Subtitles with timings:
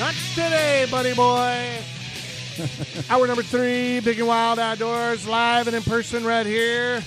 [0.00, 1.76] Not today, buddy boy.
[3.10, 7.02] Hour number three, Big and Wild Outdoors, live and in person right here.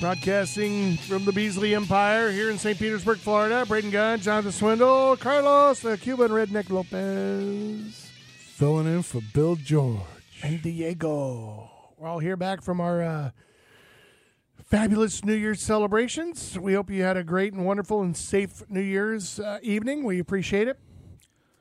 [0.00, 2.78] Broadcasting from the Beasley Empire here in St.
[2.78, 3.66] Petersburg, Florida.
[3.66, 10.02] Braden Gunn, Jonathan Swindle, Carlos, the Cuban Redneck Lopez, Filling in for Bill George.
[10.44, 11.68] and Diego.
[11.98, 13.30] We're all here back from our uh,
[14.62, 16.56] fabulous New Year's celebrations.
[16.56, 20.04] We hope you had a great and wonderful and safe New Year's uh, evening.
[20.04, 20.78] We appreciate it.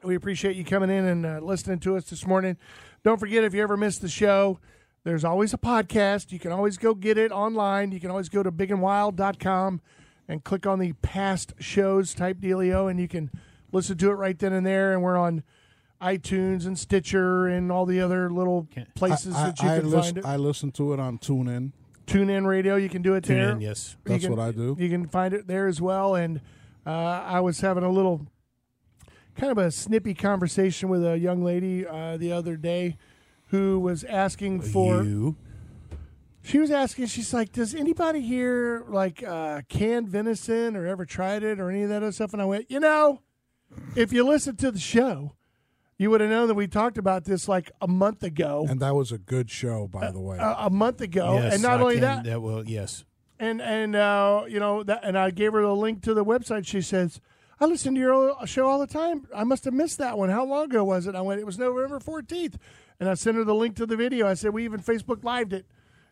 [0.05, 2.57] We appreciate you coming in and uh, listening to us this morning.
[3.04, 4.60] Don't forget, if you ever missed the show,
[5.04, 6.32] there's always a podcast.
[6.32, 7.91] You can always go get it online.
[7.91, 9.82] You can always go to bigandwild.com
[10.27, 13.32] and click on the past shows type dealio, and you can
[13.71, 14.94] listen to it right then and there.
[14.94, 15.44] And we're on
[16.02, 20.16] iTunes and Stitcher and all the other little places I, that you I, can listen,
[20.16, 20.26] find it.
[20.26, 21.72] I listen to it on TuneIn.
[22.05, 23.49] TuneIn Radio, you can do it Tune there.
[23.51, 23.96] in, yes.
[24.05, 24.76] You That's can- what I do.
[24.79, 26.13] You can find it there as well.
[26.13, 26.41] And
[26.85, 28.27] uh, I was having a little
[29.36, 32.98] kind of a snippy conversation with a young lady uh, the other day
[33.48, 35.04] who was asking for.
[35.04, 35.36] you.
[36.41, 41.41] She was asking, she's like, does anybody here like uh, canned venison or ever tried
[41.41, 42.34] it or any of that other stuff?
[42.34, 43.22] And I went, you know,
[43.96, 45.34] if you listen to the show,
[45.98, 48.66] you would have known that we talked about this like a month ago.
[48.70, 50.38] And that was a good show, by the way.
[50.38, 53.06] a, a month ago, yes, and not I only can- that, that will yes.
[53.40, 56.68] and and uh, you know that, and I gave her the link to the website.
[56.68, 57.22] She says,
[57.59, 59.27] "I listen to your show all the time.
[59.34, 60.29] I must have missed that one.
[60.29, 62.55] How long ago was it?" I went, "It was November 14th.
[62.99, 64.25] and I sent her the link to the video.
[64.28, 65.65] I said, "We even Facebook lived it,"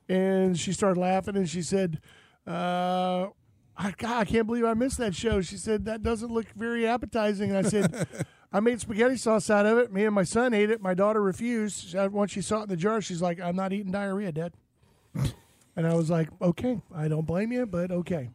[0.09, 2.01] and she started laughing and she said,
[2.45, 3.27] uh,
[3.75, 5.41] I, God, I can't believe I missed that show.
[5.41, 7.49] She said that doesn't look very appetizing.
[7.55, 8.07] And I said,
[8.53, 9.91] I made spaghetti sauce out of it.
[9.91, 10.81] Me and my son ate it.
[10.81, 11.95] My daughter refused.
[11.95, 14.53] Once she saw it in the jar, she's like, "I'm not eating diarrhea, Dad."
[15.75, 18.29] And I was like, okay, I don't blame you, but okay.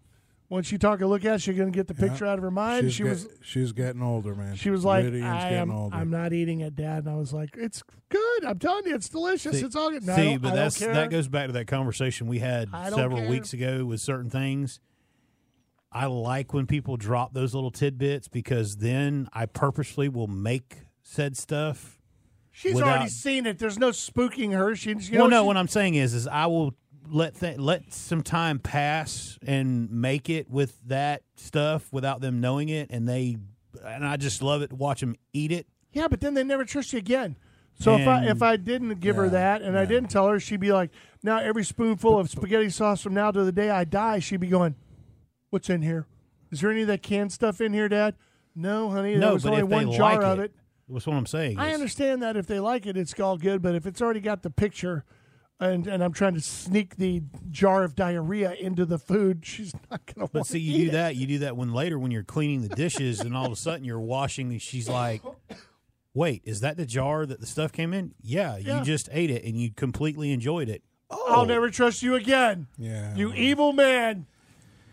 [0.51, 2.43] Once you talk a look at it, she's going to get the picture out of
[2.43, 2.85] her mind.
[2.87, 4.55] she's, she get- was she's getting older, man.
[4.57, 5.71] she was like, I am.
[5.93, 7.01] I'm not eating it, Dad.
[7.05, 8.45] And I was like, it's good.
[8.47, 9.59] I'm telling you, it's delicious.
[9.61, 10.07] See- it's all good.
[10.07, 13.29] No, See, but that's that goes back to that conversation we had several care.
[13.29, 14.81] weeks ago with certain things.
[15.93, 21.37] I like when people drop those little tidbits because then I purposely will make said
[21.37, 21.99] stuff.
[22.53, 23.59] She's without- already seen it.
[23.59, 24.75] There's no spooking her.
[24.75, 26.75] She, you well, know, no, she- what I'm saying is, is I will
[27.11, 32.69] let th- let some time pass and make it with that stuff without them knowing
[32.69, 33.37] it, and they
[33.85, 35.67] and I just love it to watch them eat it.
[35.93, 37.37] Yeah, but then they never trust you again.
[37.81, 40.59] So if I if I didn't give her that and I didn't tell her, she'd
[40.59, 40.91] be like,
[41.23, 44.49] now every spoonful of spaghetti sauce from now to the day I die, she'd be
[44.49, 44.75] going,
[45.51, 46.07] "What's in here?
[46.51, 48.17] Is there any of that canned stuff in here, Dad?"
[48.57, 49.13] No, honey.
[49.13, 50.53] there no, was but only one jar like of it, it.
[50.89, 51.59] that's what I'm saying.
[51.59, 53.63] I understand that if they like it, it's all good.
[53.63, 55.05] But if it's already got the picture,
[55.61, 60.05] and and I'm trying to sneak the jar of diarrhea into the food, she's not
[60.07, 60.33] going to.
[60.33, 61.17] But see, you do that.
[61.17, 63.85] You do that when later, when you're cleaning the dishes, and all of a sudden
[63.85, 64.51] you're washing.
[64.51, 65.23] and She's like,
[66.15, 68.15] "Wait, is that the jar that the stuff came in?
[68.23, 68.79] Yeah, Yeah.
[68.79, 70.83] you just ate it and you completely enjoyed it.
[71.11, 71.25] Oh.
[71.29, 72.67] I'll never trust you again.
[72.77, 73.15] yeah.
[73.17, 74.27] You evil man.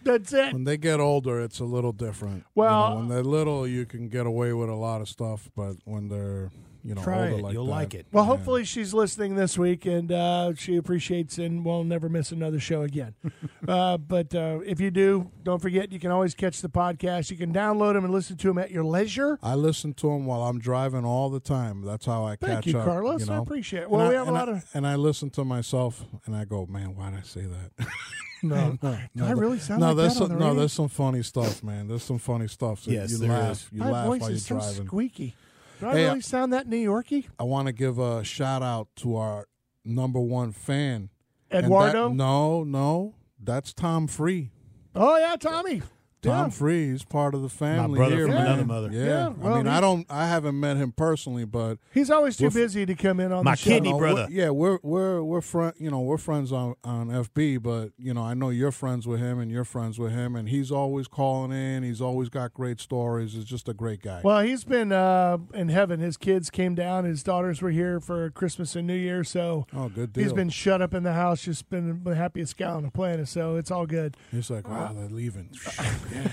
[0.04, 0.54] That's it.
[0.54, 2.38] when they get older, it's a little different.
[2.38, 5.50] You Well- know, when they're little, you can get away with a lot of stuff,
[5.56, 6.52] but when they're
[6.86, 7.42] you know Try it.
[7.42, 8.06] like You'll that, like it.
[8.12, 12.60] Well, hopefully she's listening this week and uh, she appreciates and will never miss another
[12.60, 13.16] show again.
[13.68, 17.32] uh, but uh, if you do, don't forget you can always catch the podcast.
[17.32, 19.40] You can download them and listen to them at your leisure.
[19.42, 21.82] I listen to them while I'm driving all the time.
[21.82, 22.86] That's how I Thank catch you, up.
[22.86, 23.22] Carlos.
[23.22, 23.34] You know?
[23.34, 23.84] I appreciate it.
[23.84, 24.66] And Well, I- we have a and lot I, of.
[24.76, 27.88] and I listen to myself and I go, man, why did I say that?
[28.44, 30.90] No, no, no, I really sound no, like there's that some, the no, there's some
[30.90, 31.88] funny stuff, man.
[31.88, 32.82] There's some funny stuff.
[32.84, 33.68] So Yes, you there laugh, is.
[33.72, 34.86] you My laugh voice while you're is so driving.
[34.86, 35.36] squeaky.
[35.80, 37.26] Do I Hey, really sound that New Yorkie?
[37.40, 39.48] I want to give a shout out to our
[39.84, 41.10] number one fan,
[41.52, 42.10] And that- Eduardo?
[42.10, 44.52] no, no, that's Tom Free.
[44.96, 45.82] Oh, yeah, Tommy.
[46.26, 46.50] Tom Yeah.
[46.50, 48.46] Free is part of the family brother here, from man.
[48.48, 48.90] another mother.
[48.92, 52.36] Yeah, Yeah, well, I mean, I don't, I haven't met him personally, but He's always
[52.38, 53.70] too busy to come in on My the show.
[53.70, 54.26] kidney brother.
[54.30, 55.74] we're- yeah, we're we're we're friend.
[55.78, 59.20] You know, we're friends on on FB, but you know, I know you're friends with
[59.20, 61.84] him, and you're friends with him, and he's always calling in.
[61.84, 63.34] He's always got great stories.
[63.34, 64.22] He's just a great guy.
[64.24, 66.00] Well, he's been uh, in heaven.
[66.00, 67.06] His kids came down.
[67.06, 69.24] His daughters were here for Christmas and New Year.
[69.24, 70.24] So oh, good deal.
[70.24, 73.28] he's been shut up in the house, just been the happiest guy on the planet.
[73.28, 74.16] So it's all good.
[74.32, 75.50] He's like, wow, they're leaving.
[76.16, 76.30] yeah,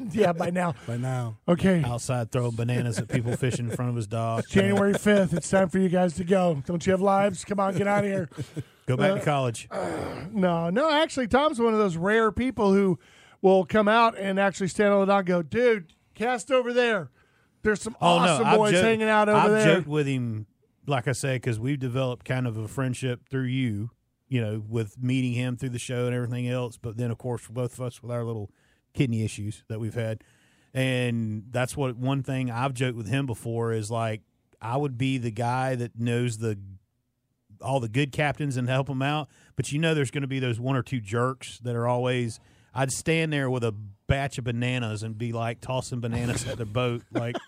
[0.12, 0.74] yeah, by now.
[0.86, 1.36] by now.
[1.48, 1.82] Okay.
[1.84, 4.44] Outside throwing bananas at people fishing in front of his dog.
[4.48, 6.62] January 5th, it's time for you guys to go.
[6.66, 7.44] Don't you have lives?
[7.44, 8.28] Come on, get out of here.
[8.86, 9.68] Go back to uh, college.
[9.70, 12.98] Uh, no, no, actually, Tom's one of those rare people who
[13.42, 17.10] will come out and actually stand on the dock and go, dude, cast over there.
[17.62, 19.58] There's some Oh awesome no, boys joked- hanging out over there.
[19.68, 20.46] I've joked with him,
[20.86, 23.90] like I say, because we've developed kind of a friendship through you.
[24.28, 26.76] You know, with meeting him through the show and everything else.
[26.76, 28.50] But then, of course, for both of us with our little
[28.96, 30.24] kidney issues that we've had,
[30.74, 34.22] and that's what one thing I've joked with him before is like
[34.60, 36.58] I would be the guy that knows the
[37.62, 39.28] all the good captains and help them out.
[39.54, 42.40] But you know, there's going to be those one or two jerks that are always.
[42.74, 43.72] I'd stand there with a
[44.06, 47.36] batch of bananas and be like tossing bananas at the boat, like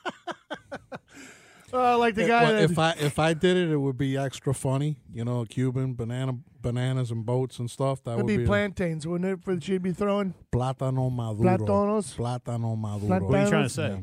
[1.70, 3.98] Uh, like the If- guy well, that, if I if I did it, it would
[3.98, 4.96] be extra funny.
[5.12, 8.02] You know, Cuban banana bananas and boats and stuff.
[8.04, 9.44] That would would be plantains, wouldn't it?
[9.44, 11.56] For that you'd be throwing plátano maduro.
[11.58, 12.16] Platanos?
[12.16, 13.06] Plátano maduro.
[13.08, 13.88] Plat- what are you trying to say?
[13.88, 13.98] Yeah.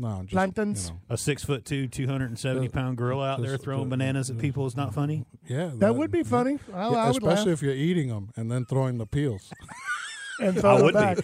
[0.00, 0.88] No, just Plantains?
[0.88, 3.58] You know, A six foot two, two hundred and seventy uh, pound gorilla out there
[3.58, 5.24] throwing just- bananas at people is not funny.
[5.48, 6.58] yeah, that would be funny.
[6.72, 9.52] I, yeah, I would laugh especially if you're eating them and then throwing the peels.
[10.40, 11.18] and throwing them back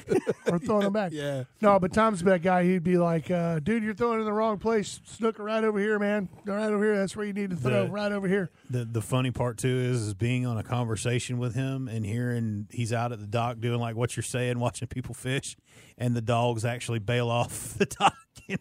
[0.51, 1.13] or throwing them back.
[1.13, 1.45] yeah.
[1.61, 2.65] No, but Tom's that guy.
[2.65, 5.01] He'd be like, uh, "Dude, you're throwing in the wrong place.
[5.05, 6.29] Snooker right over here, man.
[6.45, 6.97] Right over here.
[6.97, 7.85] That's where you need to throw.
[7.87, 11.39] The- right over here." The the funny part too is is being on a conversation
[11.39, 14.89] with him and hearing he's out at the dock doing like what you're saying, watching
[14.89, 15.57] people fish,
[15.99, 18.15] and the dogs actually bail off the dock.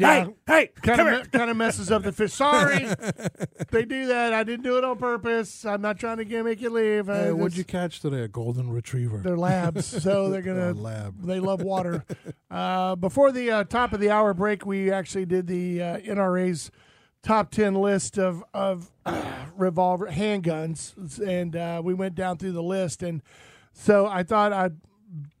[0.00, 0.24] Yeah.
[0.24, 1.24] Hey, hey, Kind come of here.
[1.26, 2.32] kind of messes up the fish.
[2.32, 2.86] Sorry,
[3.70, 4.32] they do that.
[4.32, 5.64] I didn't do it on purpose.
[5.64, 7.06] I'm not trying to make you leave.
[7.06, 8.22] Hey, what'd you catch today?
[8.22, 9.18] A golden retriever.
[9.18, 11.22] They're labs, so they're gonna lab.
[11.22, 12.04] They love water.
[12.50, 16.72] Uh, before the uh, top of the hour break, we actually did the uh, NRA's
[17.22, 19.22] top ten list of of uh,
[19.56, 23.04] revolver handguns, and uh, we went down through the list.
[23.04, 23.22] And
[23.72, 24.78] so I thought I'd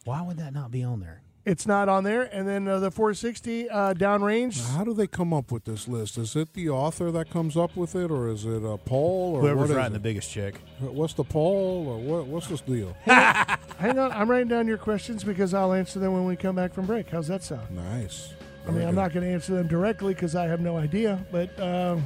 [0.05, 1.21] Why would that not be on there?
[1.47, 2.23] It's not on there.
[2.23, 4.69] And then uh, the 460 uh, downrange.
[4.75, 6.17] How do they come up with this list?
[6.17, 9.41] Is it the author that comes up with it, or is it a poll, or
[9.41, 10.55] Whoever's what is writing the biggest check.
[10.79, 12.27] What's the poll, or what?
[12.27, 12.95] What's this deal?
[13.05, 16.73] Hang on, I'm writing down your questions because I'll answer them when we come back
[16.73, 17.09] from break.
[17.09, 17.71] How's that sound?
[17.71, 18.33] nice.
[18.67, 21.57] I mean, I'm not going to answer them directly because I have no idea, but
[21.57, 22.03] um,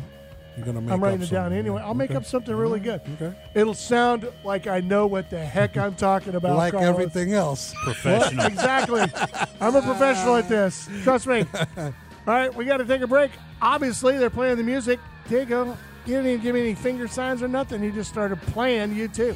[0.58, 1.82] You're gonna make I'm writing up it down anyway.
[1.82, 3.02] I'll make up something really good.
[3.16, 3.34] Okay.
[3.54, 6.58] It'll sound like I know what the heck I'm talking about.
[6.58, 6.90] like Carlos.
[6.90, 7.74] everything else.
[7.86, 8.46] Well, Professional.
[8.46, 9.02] exactly.
[9.62, 10.90] I'm a professional at this.
[11.04, 11.46] Trust me.
[11.78, 11.94] All
[12.28, 13.32] right, we got to take a break.
[13.62, 15.00] Obviously, they're playing the music.
[15.28, 17.82] Diego, you didn't even give me any finger signs or nothing.
[17.84, 18.94] You just started playing.
[18.96, 19.36] You too.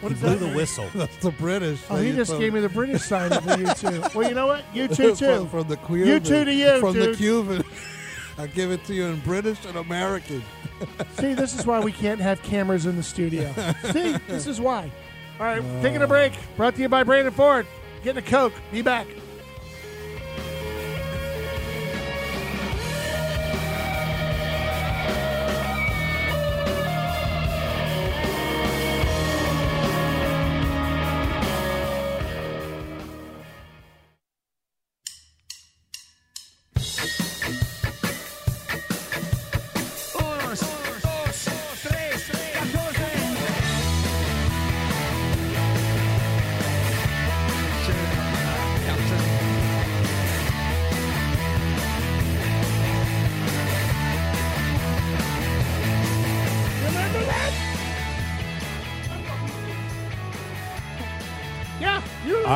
[0.00, 0.46] What he is blew that?
[0.50, 0.86] the whistle.
[0.94, 1.80] That's the British.
[1.88, 4.02] Oh, he just gave me the British sign of the you too.
[4.18, 4.64] Well, you know what?
[4.74, 5.46] You too too.
[5.46, 6.06] from, from the Cuban.
[6.06, 7.14] You too to you, From the.
[7.16, 7.64] Cuban.
[8.36, 10.42] I give it to you in British and American.
[11.18, 13.52] See, this is why we can't have cameras in the studio.
[13.92, 14.90] See, this is why.
[15.38, 16.32] All right, taking a break.
[16.56, 17.66] Brought to you by Brandon Ford.
[18.02, 18.52] Getting a Coke.
[18.72, 19.06] Be back.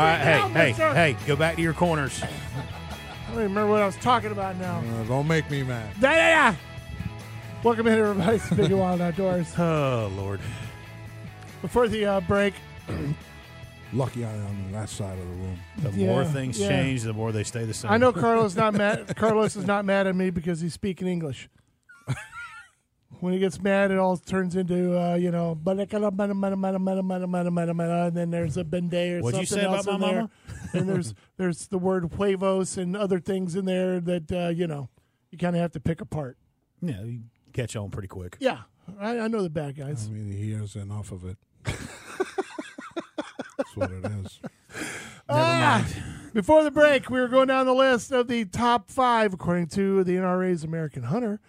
[0.02, 0.94] Right, hey, hey, mister.
[0.94, 2.22] hey, go back to your corners.
[2.22, 2.26] I
[3.26, 4.78] don't even remember what I was talking about now.
[4.80, 5.90] Uh, don't make me mad.
[6.00, 6.56] Yeah, yeah, yeah.
[7.62, 8.38] Welcome in, everybody.
[8.38, 9.52] to Big and Wild Outdoors.
[9.58, 10.40] Oh Lord.
[11.62, 12.54] Before the uh, break,
[13.92, 15.58] Lucky I am on that side of the room.
[15.78, 16.68] The Yeah, more things yeah.
[16.68, 17.90] change, the more they stay the same.
[17.90, 19.16] I know Carlos not mad.
[19.16, 21.48] Carlos is not mad at me because he's speaking English.
[23.20, 25.78] When he gets mad, it all turns into uh, you know, and
[28.16, 30.20] then there's a bende or What'd something you say else about in my there.
[30.20, 30.30] mama?
[30.74, 34.88] and there's there's the word huevos and other things in there that uh, you know
[35.30, 36.36] you kind of have to pick apart.
[36.80, 37.20] Yeah, you
[37.52, 38.36] catch on pretty quick.
[38.40, 38.58] Yeah,
[39.00, 40.06] I, I know the bad guys.
[40.08, 41.36] I mean, he hears enough of it.
[41.64, 44.40] That's what it is.
[45.28, 45.86] Ah,
[46.32, 50.04] before the break, we were going down the list of the top five, according to
[50.04, 51.40] the NRA's American Hunter,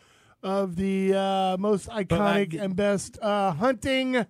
[0.43, 4.25] of the uh, most iconic I- and best uh, hunting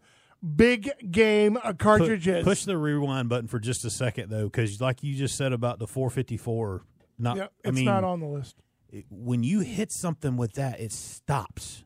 [0.56, 2.44] big game uh, cartridges.
[2.44, 5.80] Push the rewind button for just a second though, because like you just said about
[5.80, 6.84] the 454,
[7.18, 8.56] not yeah, I it's mean, not on the list.
[8.92, 11.84] it- when you hit something with that, it stops.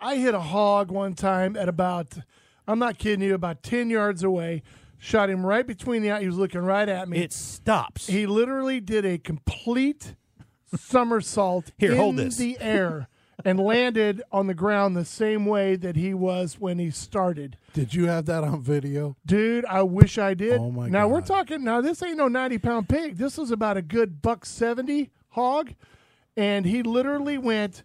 [0.00, 2.18] I hit a hog one time at about,
[2.68, 4.62] I'm not kidding you, about 10 yards away.
[4.98, 6.20] Shot him right between the eye.
[6.20, 7.18] He was looking right at me.
[7.18, 8.06] It stops.
[8.06, 10.14] he literally did a complete
[10.74, 12.36] somersault Here, in hold this.
[12.36, 13.08] the air
[13.44, 17.56] and landed on the ground the same way that he was when he started.
[17.74, 19.16] Did you have that on video?
[19.26, 20.58] Dude, I wish I did.
[20.60, 21.62] Oh, my now we're talking.
[21.62, 23.16] Now this ain't no ninety pound pig.
[23.18, 25.74] This was about a good buck seventy hog,
[26.36, 27.82] and he literally went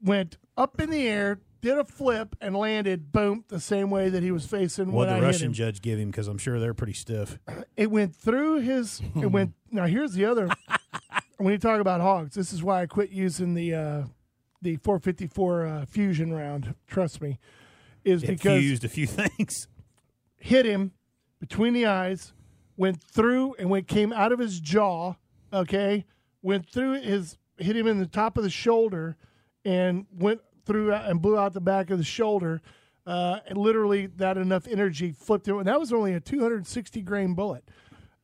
[0.00, 4.22] went up in the air, did a flip, and landed boom the same way that
[4.22, 5.52] he was facing what when the I hit Russian him.
[5.54, 6.10] judge give him?
[6.10, 7.36] Because I'm sure they're pretty stiff.
[7.76, 9.02] It went through his.
[9.20, 9.52] It went.
[9.70, 10.48] Now here's the other.
[11.38, 14.02] When you talk about hogs, this is why I quit using the uh,
[14.60, 16.74] the 454 uh, fusion round.
[16.86, 17.38] Trust me,
[18.04, 19.68] is It because fused a few things.
[20.36, 20.92] hit him
[21.40, 22.32] between the eyes,
[22.76, 25.14] went through and went came out of his jaw.
[25.52, 26.04] Okay,
[26.42, 29.16] went through his hit him in the top of the shoulder,
[29.64, 32.60] and went through and blew out the back of the shoulder.
[33.06, 37.32] Uh, and literally, that enough energy flipped him, and that was only a 260 grain
[37.34, 37.64] bullet.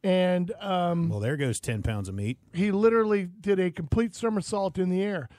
[0.04, 2.38] And um, Well, there goes 10 pounds of meat.
[2.52, 5.30] he literally did a complete somersault in the air.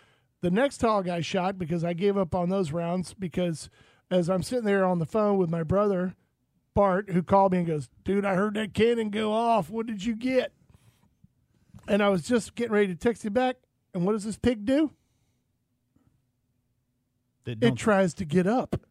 [0.42, 3.70] The next hog I shot because I gave up on those rounds because
[4.10, 6.16] as I'm sitting there on the phone with my brother
[6.74, 9.70] Bart, who called me and goes, "Dude, I heard that cannon go off.
[9.70, 10.52] What did you get?"
[11.88, 13.58] And I was just getting ready to text him back.
[13.94, 14.92] And what does this pig do?
[17.46, 18.82] It tries to get up.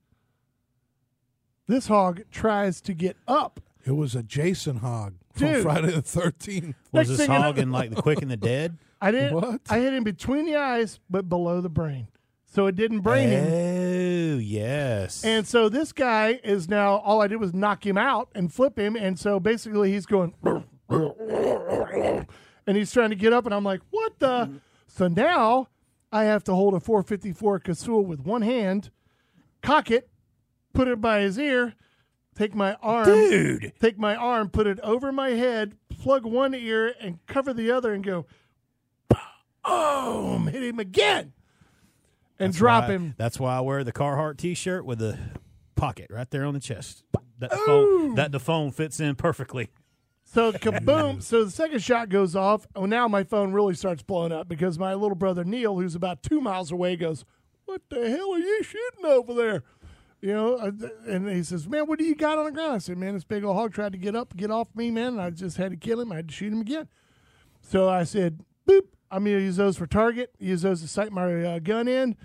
[1.67, 3.61] This hog tries to get up.
[3.85, 5.63] It was a Jason hog from Dude.
[5.63, 6.65] Friday the 13th.
[6.65, 8.79] was next this thing you know- hog in like the quick and the dead?
[9.01, 9.35] I didn't.
[9.35, 9.61] What?
[9.69, 12.09] I hit him between the eyes, but below the brain,
[12.47, 13.47] so it didn't brain him.
[13.53, 15.23] Oh, yes.
[15.25, 18.79] And so this guy is now all I did was knock him out and flip
[18.79, 20.33] him, and so basically he's going,
[22.67, 24.61] and he's trying to get up, and I'm like, what the?
[24.87, 25.69] So now
[26.13, 28.91] I have to hold a 454 Casull with one hand,
[29.63, 30.09] cock it,
[30.73, 31.75] put it by his ear,
[32.35, 33.73] take my arm, Dude.
[33.81, 37.93] take my arm, put it over my head, plug one ear, and cover the other,
[37.93, 38.27] and go,
[39.65, 41.33] boom, hit him again,
[42.39, 43.15] and drop Why- him.
[43.17, 45.19] That's why I wear the Carhartt T-shirt with the
[45.77, 47.05] pocket right there on the chest.
[47.39, 49.71] That the phone, that the phone fits in perfectly.
[50.25, 51.23] So kaboom!
[51.23, 52.67] so the second shot goes off.
[52.77, 56.23] Oh, now my phone really starts blowing up because my little brother Neil, who's about
[56.23, 57.25] two miles away, goes,
[57.67, 59.63] "What the hell are you shooting over there?"
[60.25, 60.71] You know, uh,
[61.07, 63.25] and he says, "Man, what do you got on the ground?" I said, "Man, this
[63.25, 65.09] big old hog tried to get up, get off me, man.
[65.09, 66.11] And I just had to kill him.
[66.13, 66.89] I had to shoot him again."
[67.61, 68.87] So I said, "Boop!
[69.11, 70.35] I'm gonna use those for target.
[70.39, 72.17] Use those to sight my uh, gun in,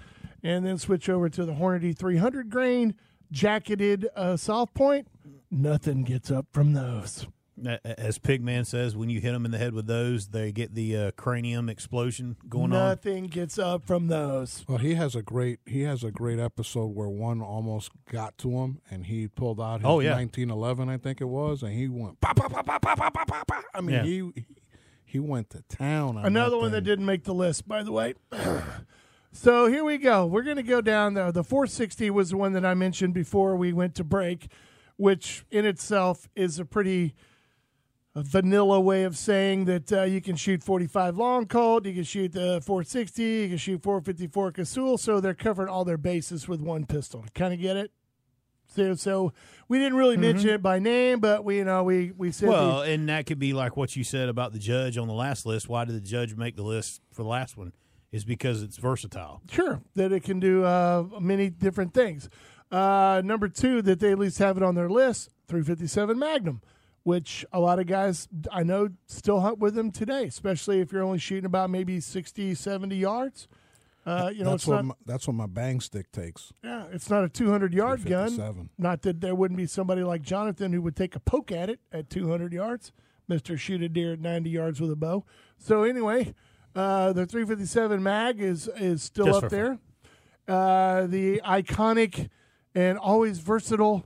[0.41, 2.95] and then switch over to the Hornady 300 grain
[3.33, 5.09] jacketed uh, soft point.
[5.51, 7.27] Nothing gets up from those."
[7.67, 10.95] as Pigman says, when you hit them in the head with those, they get the
[10.95, 12.89] uh, cranium explosion going Nothing on.
[12.89, 14.65] Nothing gets up from those.
[14.67, 18.51] Well, he has a great he has a great episode where one almost got to
[18.51, 20.15] him, and he pulled out his oh, yeah.
[20.15, 23.63] 1911, I think it was, and he went pop pop pop pop pop pop pop.
[23.73, 24.03] I mean, yeah.
[24.03, 24.45] he
[25.09, 26.17] he went to town.
[26.17, 26.71] On Another that one thing.
[26.73, 28.13] that didn't make the list, by the way.
[29.31, 30.25] so here we go.
[30.25, 31.31] We're going to go down though.
[31.31, 34.51] The 460 was the one that I mentioned before we went to break,
[34.97, 37.15] which in itself is a pretty
[38.19, 42.03] a vanilla way of saying that uh, you can shoot 45 long Colt, you can
[42.03, 46.59] shoot the 460, you can shoot 454 Casull, so they're covering all their bases with
[46.61, 47.25] one pistol.
[47.33, 47.91] Kind of get it?
[48.67, 49.33] So, so
[49.67, 52.51] we didn't really mention it by name, but we you know we we said the-
[52.51, 55.45] Well, and that could be like what you said about the judge on the last
[55.45, 55.67] list.
[55.69, 57.73] Why did the judge make the list for the last one?
[58.11, 59.41] Is because it's versatile.
[59.51, 62.29] Sure, that it can do uh, many different things.
[62.71, 66.61] Uh, number two, that they at least have it on their list 357 Magnum,
[67.09, 71.01] which a lot of guys I know still hunt with them today, especially if you're
[71.01, 73.47] only shooting about maybe 60, 70 yards.
[74.05, 76.53] Uh, you know, that's it's what not my, that's what my bang stick takes.
[76.63, 78.27] yeah, it's not a 200 yard gun.
[78.27, 78.69] 357.
[78.77, 81.79] Not that there wouldn't be somebody like Jonathan who would take a poke at it
[81.91, 82.91] at 200 yards.
[83.27, 85.25] Mister shoot a deer at 90 yards with a bow.
[85.57, 86.35] So anyway,
[86.75, 89.79] uh, the 357 mag is is still Just up there.
[90.47, 92.29] Uh, the iconic
[92.75, 94.05] and always versatile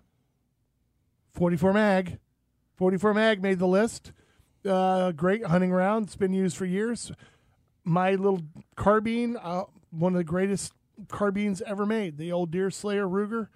[1.34, 2.20] 44 mag.
[2.76, 4.12] 44 mag made the list.
[4.66, 6.06] Uh, great hunting round.
[6.06, 7.12] It's been used for years.
[7.84, 8.42] My little
[8.76, 10.74] carbine, uh, one of the greatest
[11.10, 12.18] carbines ever made.
[12.18, 13.48] The old Deer Slayer Ruger.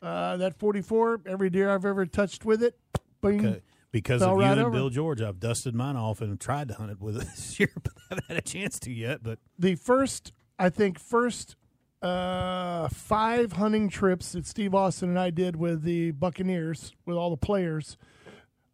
[0.00, 2.78] Uh, that 44, every deer I've ever touched with it,
[3.20, 3.44] bing.
[3.44, 3.62] Okay.
[3.90, 4.70] Because Fell of you right and over.
[4.70, 7.72] Bill George, I've dusted mine off and tried to hunt it with it this year,
[7.82, 9.22] but I haven't had a chance to yet.
[9.22, 11.56] But the first, I think, first
[12.02, 17.30] uh, five hunting trips that Steve Austin and I did with the Buccaneers, with all
[17.30, 17.96] the players,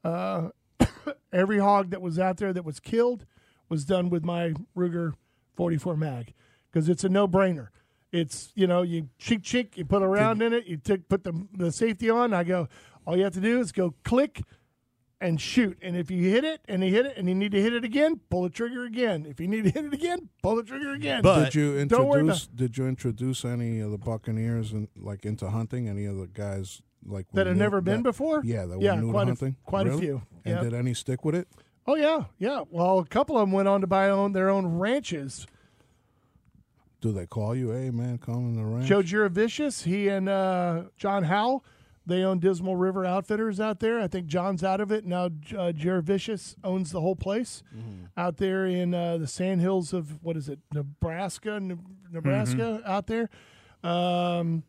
[0.05, 0.49] uh,
[1.33, 3.27] every hog that was out there that was killed
[3.69, 5.15] was done with my Ruger
[5.57, 6.35] 44 mag
[6.71, 7.69] because it's a no brainer.
[8.13, 11.25] It's you know you cheek cheek you put a round in it you take put
[11.25, 12.69] the the safety on I go
[13.07, 14.43] all you have to do is go click
[15.25, 15.79] and shoot.
[15.81, 17.83] And if you hit it and you hit it and you need to hit it
[17.85, 19.27] again, pull the trigger again.
[19.27, 21.23] If you need to hit it again, pull the trigger again.
[21.23, 22.47] But- Did you Don't worry introduce?
[22.47, 25.89] Did you introduce any of the Buccaneers and like into hunting?
[25.89, 28.43] Any of the guys like that have never been that- before?
[28.45, 30.23] Yeah, that were yeah, new quite to a, quite a few.
[30.45, 30.63] And Yeah.
[30.63, 31.49] did any stick with it?
[31.87, 32.63] Oh yeah, yeah.
[32.71, 35.47] Well, a couple of them went on to buy own their own ranches.
[37.01, 37.71] Do they call you?
[37.71, 38.87] Hey man, come in the ranch.
[38.87, 41.63] Joe Giravicious, he and uh, John Howell,
[42.07, 44.01] they own Dismal River Outfitters out there.
[44.01, 45.27] I think John's out of it now.
[45.27, 47.63] Uh, Giravicious owns the whole place
[48.17, 51.77] out there in uh, the sandhills of what is it, Nebraska, Ne-
[52.11, 53.29] Nebraska out there.
[53.83, 54.63] Um,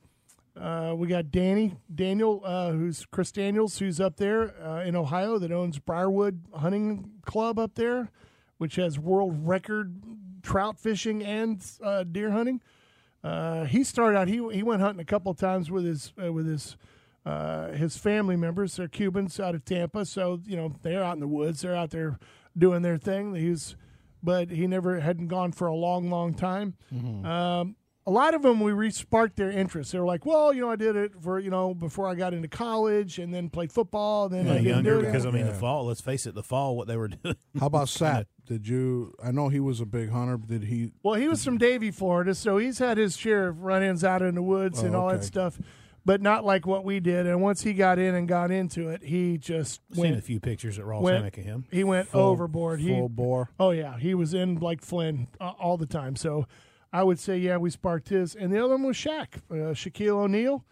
[0.59, 5.37] uh, we got Danny Daniel, uh, who's Chris Daniels, who's up there uh, in Ohio
[5.39, 8.09] that owns Briarwood Hunting Club up there,
[8.57, 10.01] which has world record
[10.43, 12.61] trout fishing and uh, deer hunting.
[13.23, 14.27] Uh, he started out.
[14.27, 16.77] He he went hunting a couple of times with his uh, with his
[17.25, 18.75] uh, his family members.
[18.75, 21.61] They're Cubans out of Tampa, so you know they're out in the woods.
[21.61, 22.19] They're out there
[22.57, 23.33] doing their thing.
[23.35, 23.75] He's,
[24.23, 26.75] but he never hadn't gone for a long, long time.
[27.25, 27.75] Um,
[28.07, 29.91] a lot of them we re-sparked their interest.
[29.91, 32.33] They were like, "Well, you know, I did it for you know before I got
[32.33, 35.25] into college, and then played football, and then I uh, didn't younger do it." because
[35.25, 35.51] I mean Yeah.
[35.53, 35.85] the fall.
[35.85, 36.77] Let's face it, the fall.
[36.77, 37.35] What they were doing.
[37.59, 38.27] How about Sap?
[38.45, 39.13] Did you?
[39.23, 40.37] I know he was a big hunter.
[40.37, 40.91] But did he?
[41.03, 44.35] Well, he was from Davie, Florida, so he's had his share of run-ins out in
[44.35, 45.57] the woods and Oh, all that stuff,
[46.05, 47.25] but not like what we did.
[47.25, 50.39] And once he got in and got into it, he just i Seen a few
[50.39, 51.65] pictures at Ross went- Hammock of him.
[51.71, 52.81] He went Full- overboard.
[52.81, 53.49] He, Full bore.
[53.59, 56.15] oh yeah, he was in like Flynn uh, all the time.
[56.15, 56.45] So
[56.93, 58.36] I would say, yeah, we sparked his.
[58.36, 60.63] And the other one was Shaq, uh, Shaquille O'Neal.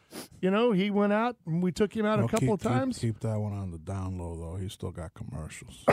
[0.41, 2.61] You know, he went out and we took him out No, a couple keep, of
[2.61, 2.99] times.
[2.99, 4.57] Keep, keep that one on the down low though.
[4.57, 5.83] He still got commercials.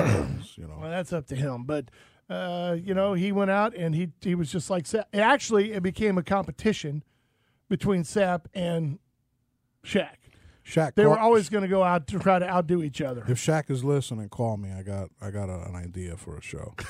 [0.56, 0.78] you know.
[0.80, 1.64] Well, that's up to him.
[1.64, 1.86] But
[2.28, 5.08] uh, you know, he went out and he he was just like Sap.
[5.14, 7.02] Actually, it became a competition
[7.68, 8.98] between Sap and
[9.84, 10.16] Shaq.
[10.64, 10.94] Shaq.
[10.94, 13.24] They call- were always going to go out to try to outdo each other.
[13.26, 14.70] If Shaq is listening, call me.
[14.70, 16.74] I got I got a, an idea for a show.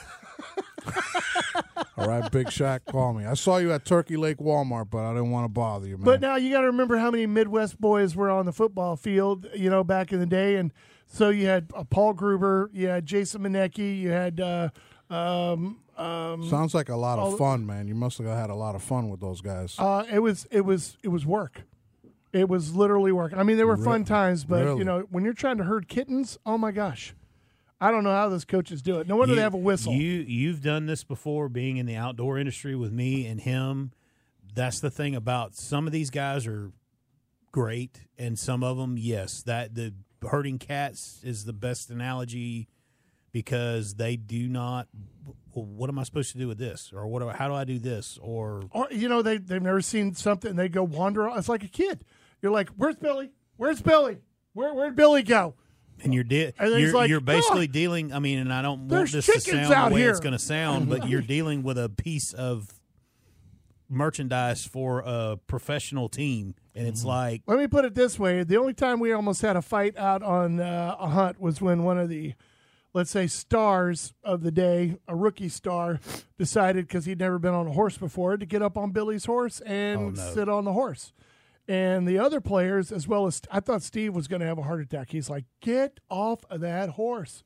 [2.01, 3.27] All right, Big Shaq, call me.
[3.27, 6.05] I saw you at Turkey Lake Walmart, but I didn't want to bother you, man.
[6.05, 9.47] But now you got to remember how many Midwest boys were on the football field,
[9.55, 10.57] you know, back in the day.
[10.57, 10.73] And
[11.07, 14.71] so you had uh, Paul Gruber, you had Jason Maniecki, you had uh,
[15.11, 17.87] um, um, Sounds like a lot of fun, man.
[17.87, 19.75] You must have had a lot of fun with those guys.
[19.79, 21.65] Uh, it was it was it was work.
[22.33, 23.35] It was literally work.
[23.37, 24.79] I mean, there were fun times, but really?
[24.79, 27.13] you know, when you're trying to herd kittens, oh my gosh,
[27.81, 29.07] I don't know how those coaches do it.
[29.07, 29.93] No wonder You- they have a whistle.
[29.95, 33.93] You you've done this before, being in the outdoor industry with me and him.
[34.55, 36.73] That's the thing about some of these guys are
[37.53, 39.95] great, and some of them, yes, that the
[40.29, 42.69] herding cats is the best analogy
[43.33, 44.89] because they do not.
[45.55, 47.21] Well, what am I supposed to do with this, or what?
[47.21, 50.51] Do, how do I do this, or or you know, they they've never seen something.
[50.51, 51.29] and They go wander.
[51.37, 52.05] It's like a kid.
[52.43, 53.31] You're like, "Where's Billy?
[53.57, 54.19] Where's Billy?
[54.53, 55.55] Where where'd Billy go?"
[56.03, 58.13] And you're de- And you're, like, you're basically "Ah, dealing.
[58.13, 60.33] I mean, and I don't want this to sound out the way here." it's going
[60.33, 62.69] to sound, but you're dealing with a piece of
[63.89, 66.89] merchandise for a professional team, and Mm-hmm.
[66.89, 69.63] it's like Let me put it this way: the only time we almost had a
[69.63, 72.35] fight out on uh, a hunt was when one of the,
[72.95, 75.99] let's say, stars of the day, a rookie star,
[76.39, 79.61] decided because he'd never been on a horse before to get up on Billy's horse
[79.61, 80.35] and Oh, no.
[80.35, 81.13] sit on the horse.
[81.71, 84.63] And the other players, as well as I thought Steve was going to have a
[84.63, 85.13] heart attack.
[85.13, 87.45] He's like, "Get off of that horse."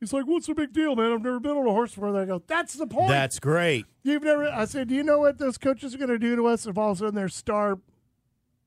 [0.00, 1.12] He's like, "What's the big deal, man?
[1.12, 3.10] I've never been on a horse before." And I go, "That's the point.
[3.10, 3.84] that's great.
[4.02, 6.46] You've never." I said, "Do you know what those coaches are going to do to
[6.46, 7.78] us if all of a sudden their star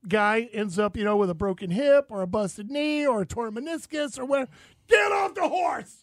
[0.07, 3.25] guy ends up, you know, with a broken hip or a busted knee or a
[3.25, 4.51] torn meniscus or whatever.
[4.87, 6.00] Get off the horse.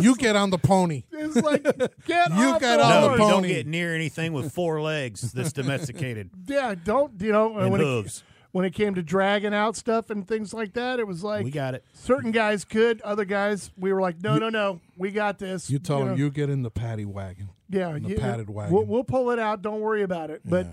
[0.00, 1.02] You get on the pony.
[1.10, 3.20] It's like get You off get the on No, the horse.
[3.20, 7.72] you don't get near anything with four legs that's domesticated Yeah, don't you know and
[7.72, 8.18] when hooves.
[8.18, 8.22] it,
[8.52, 11.50] when it came to dragging out stuff and things like that, it was like We
[11.50, 11.84] got it.
[11.92, 15.68] certain guys could, other guys we were like, no, no, no, we got this.
[15.68, 16.12] You tell know.
[16.12, 17.48] him you get in the paddy wagon.
[17.68, 18.72] Yeah, the you- padded wagon.
[18.74, 19.60] We'll, we'll pull it out.
[19.62, 20.42] Don't worry about it.
[20.44, 20.68] But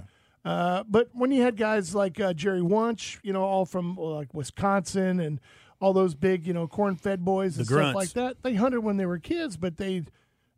[0.46, 4.32] uh, but when you had guys like uh, Jerry Wunsch, you know, all from like
[4.34, 5.40] Wisconsin and
[5.82, 9.06] all those big, you know, corn-fed boys and stuff like that, they hunted when they
[9.06, 10.04] were kids, but they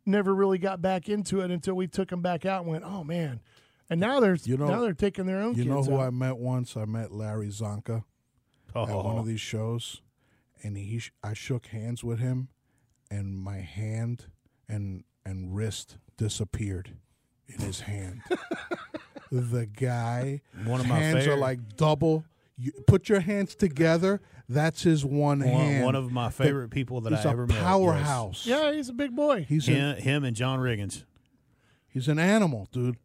[0.06, 3.02] never really got back into it until we took them back out and went, oh
[3.02, 3.40] man.
[3.90, 5.54] And now they're You know- now they're taking their own.
[5.54, 6.06] You know who out.
[6.06, 6.76] I met once?
[6.76, 8.04] I met Larry Csonka
[8.74, 9.22] at one of oh.
[9.22, 10.02] these shows,
[10.62, 12.48] and he I shook hands with him,
[13.10, 14.26] and my hand
[14.68, 16.96] and and wrist disappeared
[17.46, 18.22] in his hand.
[19.30, 22.24] the guy, One of my hands are like double.
[22.56, 24.20] You put your hands together.
[24.48, 25.84] That's his one, one, hand.
[25.84, 27.54] one of my favorite people that He's I a ever met.
[27.54, 27.62] yes.
[27.64, 28.46] powerhouse.
[28.46, 29.44] Yeah, he's a big boy.
[29.48, 31.04] He's an, Him, him and John Riggins.
[31.88, 32.96] he's an animal, dude.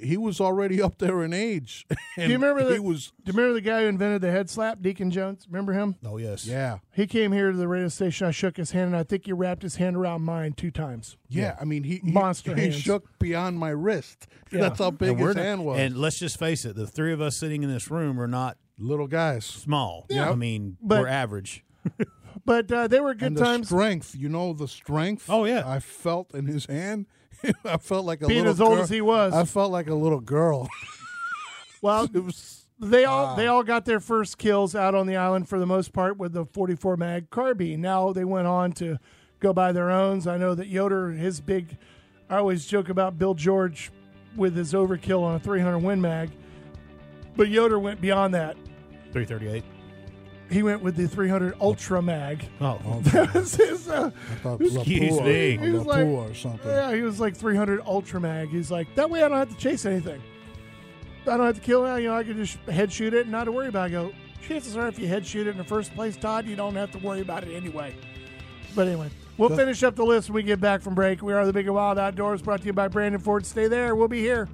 [0.00, 1.86] He was already up there in age.
[2.16, 3.12] Do you remember he was?
[3.24, 5.44] Do you remember the guy who invented the head slap, Deacon Jones?
[5.50, 5.96] Remember him?
[6.06, 6.46] Oh yes.
[6.46, 8.28] Yeah, He came here to the radio station.
[8.28, 11.16] I shook his hand, and I think he wrapped his hand around mine two times.
[11.28, 12.76] Yeah, I mean he he- Monster he, hands.
[12.76, 14.26] shook beyond my wrist.
[14.52, 14.60] Yeah.
[14.60, 15.80] That's how big And we're his not- hand was.
[15.80, 18.58] And let's just face it, the three of us sitting in this room are not
[18.78, 19.44] Little guys.
[19.44, 20.06] small.
[20.08, 20.30] Yeah.
[20.30, 21.64] I mean, But- we're average.
[22.44, 23.68] But uh, they were good and the times.
[23.68, 25.26] strength, you know, the strength.
[25.28, 25.62] Oh, yeah.
[25.64, 27.06] I felt in his hand.
[27.64, 28.82] I felt like a Being little as old girl.
[28.82, 29.32] as he was.
[29.32, 30.68] I felt like a little girl.
[31.82, 35.48] Well, it was they all they all got their first kills out on the island
[35.48, 37.80] for the most part with the 44 mag carbine.
[37.80, 38.98] Now they went on to
[39.40, 40.26] go by their owns.
[40.28, 41.76] I know that Yoder, his big.
[42.30, 43.90] I always joke about Bill George
[44.36, 46.30] with his overkill on a 300 Win Mag,
[47.36, 48.56] but Yoder went beyond that.
[49.12, 49.64] Three thirty eight.
[50.50, 52.46] He went with the 300 Ultra Mag.
[52.60, 55.56] Oh, That was his, uh, I thought Excuse Lapua, me.
[55.66, 56.70] He was like- or something.
[56.70, 58.50] Yeah, he was like 300 Ultra Mag.
[58.50, 60.20] He's like, that way I don't have to chase anything.
[61.22, 62.02] I don't have to kill it.
[62.02, 63.96] You know, I can just head shoot it and not to worry about it.
[63.96, 64.12] I go,
[64.46, 66.90] chances are if you head shoot it in the first place, Todd, you don't have
[66.92, 67.94] to worry about it anyway.
[68.74, 71.22] But anyway, we'll The- finish up the list when we get back from break.
[71.22, 73.46] We are the Big and Wild Outdoors brought to you by Brandon Ford.
[73.46, 73.94] Stay there.
[73.94, 74.48] We'll be here.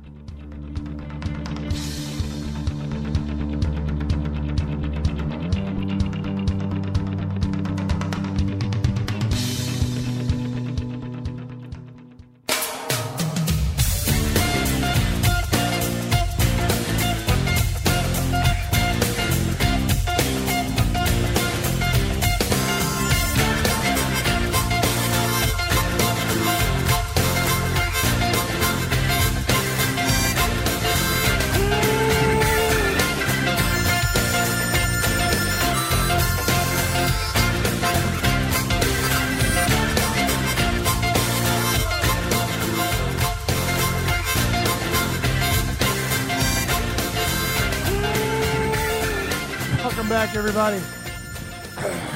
[50.59, 50.85] Everybody.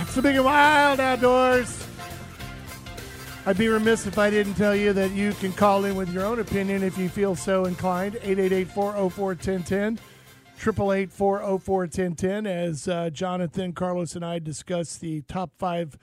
[0.03, 1.87] It's the Big and Wild Outdoors.
[3.47, 6.25] I'd be remiss if I didn't tell you that you can call in with your
[6.25, 8.15] own opinion if you feel so inclined.
[8.17, 9.99] 888-404-1010,
[10.59, 15.97] 888-404-1010, as uh, Jonathan, Carlos, and I discuss the top five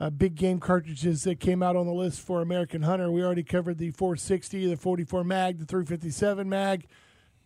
[0.00, 3.10] uh, big game cartridges that came out on the list for American Hunter.
[3.10, 6.86] We already covered the 460, the 44 mag, the 357 mag.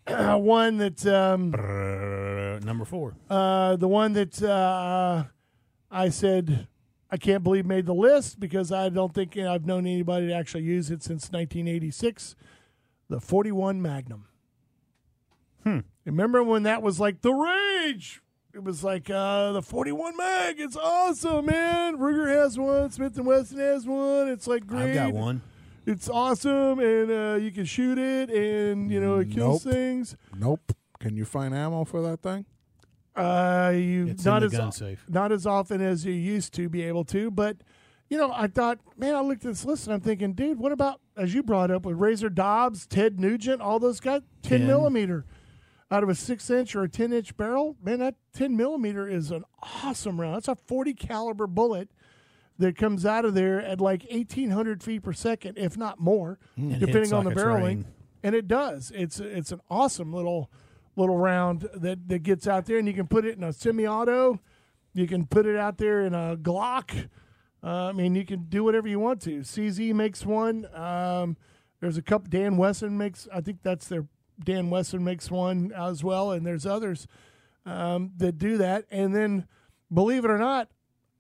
[0.39, 1.51] one that um,
[2.65, 3.15] number four.
[3.31, 5.25] uh, the one that uh,
[5.91, 6.67] I said
[7.11, 10.65] I can't believe made the list because I don't think I've known anybody to actually
[10.65, 12.35] use it since 1986.
[13.09, 14.27] The 41 Magnum.
[15.65, 15.81] Hmm.
[16.07, 18.23] Remember when that was like the rage?
[18.55, 20.57] It was like uh, the 41 mag.
[20.59, 21.97] It's awesome, man.
[21.97, 22.91] Ruger has one.
[22.91, 24.29] Smith and Wesson has one.
[24.29, 24.91] It's like great.
[24.91, 25.43] I've got one.
[25.85, 29.75] It's awesome, and uh, you can shoot it, and you know it kills Nope.
[29.75, 30.17] things.
[30.37, 30.73] Nope.
[31.01, 32.47] Can you find ammo for that thing?
[33.17, 35.05] Uh, you It's not in the as gun safe.
[35.09, 37.57] not as often as you used to be able to, but
[38.09, 40.71] you know, I thought, man, I looked at this list and I'm thinking, dude, what
[40.73, 44.67] about as you brought up with Razor Dobbs, Ted Nugent, all those guys, ten, 10.
[44.67, 45.25] millimeter
[45.91, 49.31] out of a six inch or a ten inch barrel, man, that ten millimeter is
[49.31, 49.45] an
[49.83, 50.37] awesome round.
[50.37, 51.91] That's a forty caliber bullet
[52.59, 56.39] that comes out of there at like eighteen hundred feet per second, if not more,
[56.57, 57.89] And depending on like the a barrel length.
[58.23, 58.93] And it does.
[58.95, 60.51] It's it's an awesome little
[60.97, 64.39] little round that, that gets out there, and you can put it in a semi-auto.
[64.95, 67.09] You can put it out there in a Glock.
[67.65, 69.41] Uh, I mean, you can do whatever you want to.
[69.41, 70.67] CZ makes one.
[70.75, 71.37] Um,
[71.81, 72.29] there's a couple.
[72.29, 73.27] Dan Wesson makes.
[73.33, 74.07] I think that's their
[74.45, 77.07] Dan Wesson makes one as well, and there's others
[77.65, 78.85] um, that do that.
[78.91, 79.47] And then,
[79.93, 80.69] believe it or not,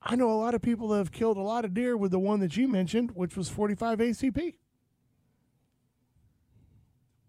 [0.04, 2.18] I know a lot of people that have killed a lot of deer with the
[2.18, 4.54] one that you mentioned, which was 45 ACP.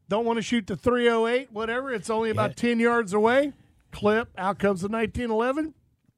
[0.10, 1.92] Don't want to shoot the 308, whatever.
[1.94, 2.70] It's only about Yeah.
[2.70, 3.54] 10 yards away.
[3.92, 4.30] Clip.
[4.38, 5.74] Out comes the 1911.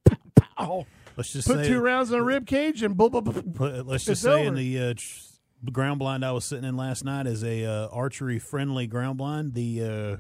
[0.06, 0.86] Pow, pow.
[1.18, 4.56] Let's just Put say, two rounds in a rib cage and let's just say in
[4.56, 8.38] the uh, tr- ground blind I was sitting in last night is a uh, archery
[8.40, 9.54] friendly ground blind.
[9.54, 10.18] The uh,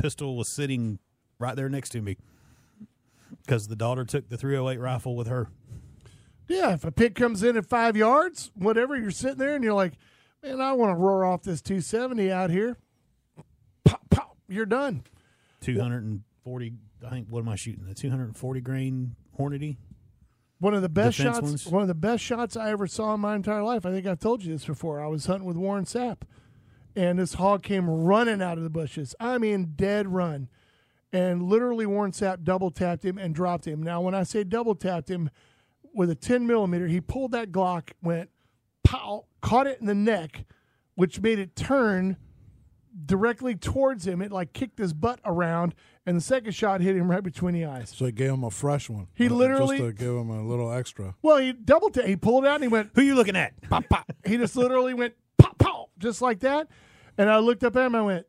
[0.00, 1.00] pistol was sitting
[1.40, 2.16] right there next to me
[3.44, 5.48] because the daughter took the 308 rifle with her.
[6.50, 9.72] Yeah, if a pig comes in at five yards, whatever, you're sitting there and you're
[9.72, 9.92] like,
[10.42, 12.76] man, I want to roar off this 270 out here.
[13.84, 15.04] Pop, pop, you're done.
[15.60, 16.72] 240,
[17.06, 17.84] I think, what am I shooting?
[17.86, 19.76] The 240 grain Hornady?
[20.58, 21.46] One of the best Defense shots.
[21.46, 21.66] ones?
[21.68, 23.86] One of the best shots I ever saw in my entire life.
[23.86, 25.00] I think I've told you this before.
[25.00, 26.22] I was hunting with Warren Sapp,
[26.96, 29.14] and this hog came running out of the bushes.
[29.20, 30.48] I mean, dead run,
[31.12, 33.84] and literally Warren Sapp double tapped him and dropped him.
[33.84, 35.30] Now, when I say double tapped him
[35.94, 38.30] with a 10 millimeter, he pulled that Glock, went
[38.84, 40.44] pow, caught it in the neck,
[40.94, 42.16] which made it turn
[43.06, 44.20] directly towards him.
[44.22, 45.74] It like kicked his butt around,
[46.06, 47.92] and the second shot hit him right between the eyes.
[47.94, 49.08] So he gave him a fresh one.
[49.14, 51.14] He uh, literally- just to give him a little extra.
[51.22, 53.52] Well, he double ta- he pulled it out and he went Who you looking at?
[53.68, 54.10] pop, pop.
[54.26, 56.68] He just literally went pop, pop, just like that.
[57.18, 57.94] And I looked up at him.
[57.94, 58.26] I went,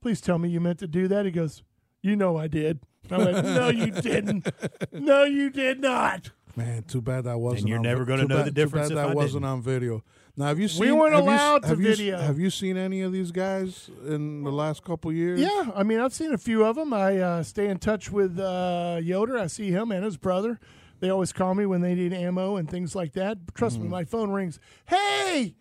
[0.00, 1.62] "Please tell me you meant to do that." He goes,
[2.02, 2.80] "You know I did."
[3.10, 4.48] I went, "No, you didn't.
[4.92, 7.62] No, you did not." Man, too bad that wasn't.
[7.62, 7.68] On video.
[7.70, 9.52] You're on never gonna know bad- the difference Too if bad that I wasn't didn't.
[9.52, 10.04] on video.
[10.36, 10.80] Now, have you seen?
[10.80, 12.18] We weren't have you allowed to have you video.
[12.18, 15.38] have you seen any of these guys in the last couple years?
[15.40, 16.92] Yeah, I mean, I've seen a few of them.
[16.92, 19.38] I uh, stay in touch with uh, Yoder.
[19.38, 20.58] I see him and his brother.
[21.00, 23.38] They always call me when they need ammo and things like that.
[23.54, 24.58] Trust me, my phone rings.
[24.86, 25.54] Hey,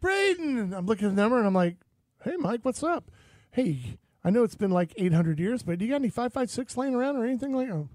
[0.00, 0.58] Braden!
[0.58, 1.76] And I'm looking at the number and I'm like,
[2.24, 3.10] Hey, Mike, what's up?
[3.52, 6.94] Hey, I know it's been like 800 years, but do you got any 556 laying
[6.94, 7.88] around or anything like that?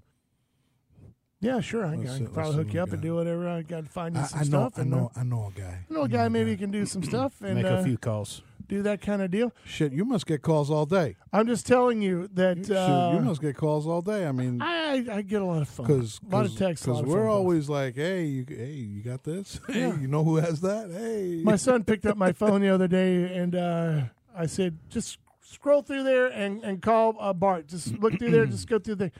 [1.42, 1.84] Yeah, sure.
[1.84, 3.48] I, Let's I can probably hook you up and do whatever.
[3.48, 4.48] I got to find you I, some I know.
[4.48, 4.72] stuff.
[4.78, 5.10] I uh, know.
[5.16, 5.78] I know a guy.
[5.90, 7.98] I know a guy maybe he can do some stuff and Make uh, a few
[7.98, 8.42] calls.
[8.68, 9.52] do that kind of deal.
[9.64, 11.16] Shit, you must get calls all day.
[11.32, 14.24] I'm just telling you that Shoot, uh, you must get calls all day.
[14.24, 15.86] I mean, I, I get a lot of phone.
[15.88, 16.86] because a lot of texts.
[16.86, 17.36] lot we're phone calls.
[17.38, 19.58] always like, hey, you, hey, you got this?
[19.68, 20.92] Hey, you know who has that?
[20.92, 24.02] Hey, My son picked up my phone the other day, and uh,
[24.36, 27.66] I said, "Just scroll through there and and call uh, Bart.
[27.66, 28.46] Just look through there.
[28.46, 29.10] Just go through the."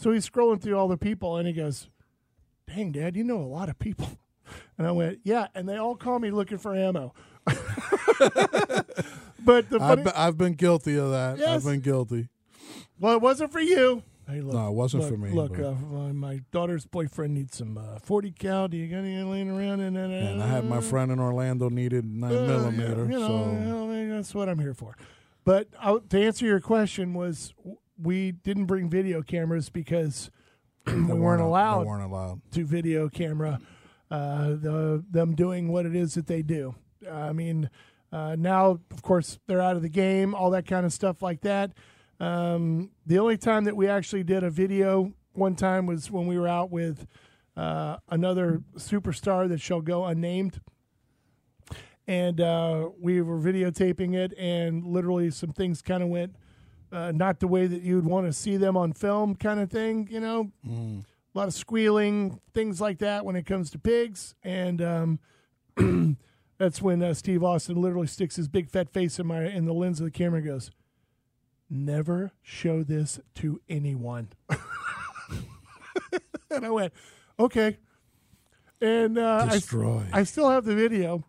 [0.00, 1.90] So he's scrolling through all the people, and he goes,
[2.66, 4.08] "Dang, Dad, you know a lot of people."
[4.78, 7.14] And I went, "Yeah," and they all call me looking for ammo.
[7.46, 7.56] but
[9.70, 11.38] the funny, I've, been, I've been guilty of that.
[11.38, 11.48] Yes.
[11.48, 12.28] I've been guilty.
[12.98, 14.02] well, it wasn't for you.
[14.26, 15.72] Hey, look, No, it wasn't look, for me, Look, uh,
[16.12, 18.66] my- daughter's boyfriend needs some uh, forty cal.
[18.66, 19.80] Do you got any laying around?
[19.80, 23.04] And, and, And I had my friend in Orlando needed nine Uh, millimeter.
[23.04, 24.96] You know, so you know, that's what I'm here for.
[25.44, 27.54] But I, to answer your question, was
[28.02, 30.30] we didn't bring video cameras because
[30.86, 32.40] we they weren't allowed weren't allowed.
[32.52, 33.60] to video camera
[34.10, 36.74] uh, the them doing what it is that they do.
[37.10, 37.70] I mean,
[38.12, 41.42] uh, now of course they're out of the game, all that kind of stuff like
[41.42, 41.72] that.
[42.18, 46.38] Um, the only time that we actually did a video one time was when we
[46.38, 47.06] were out with
[47.56, 50.60] uh, another superstar that shall go unnamed.
[52.06, 56.34] And uh, we were videotaping it, and literally some things kind of went
[56.92, 60.08] uh, not the way that you'd want to see them on film, kind of thing.
[60.10, 61.04] You know, Mm.
[61.34, 64.34] a lot of squealing, things like that when it comes to pigs.
[64.42, 65.18] And um,
[66.58, 69.72] that's when uh, Steve Austin literally sticks his big fat face in my in the
[69.74, 70.70] lens of the camera and goes,
[71.68, 74.28] "Never show this to anyone."
[76.50, 76.92] and I went,
[77.38, 77.78] "Okay."
[78.80, 80.02] And uh, I, Destroy.
[80.12, 81.24] I still have the video.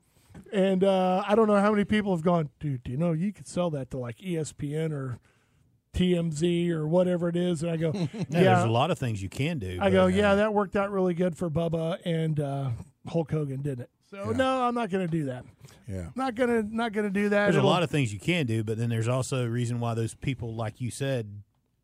[0.54, 3.32] And uh, I don't know how many people have gone, dude, do you know you
[3.34, 5.18] could sell that to like ESPN or
[5.94, 7.64] TMZ or whatever it is?
[7.64, 8.26] And I go, No, yeah.
[8.30, 9.78] There's a lot of things you can do.
[9.82, 12.70] I but, go, uh, yeah, that worked out really good for Bubba and uh,
[13.08, 13.90] Hulk Hogan, didn't it?
[14.10, 14.38] So Yeah.
[14.38, 15.46] no, I'm not going to do that.
[15.88, 16.10] yeah.
[16.16, 17.46] Not gonna, not gonna do that.
[17.46, 19.80] There's a It'll- lot of things you can do, but then there's also a reason
[19.80, 21.42] why those people, like you said,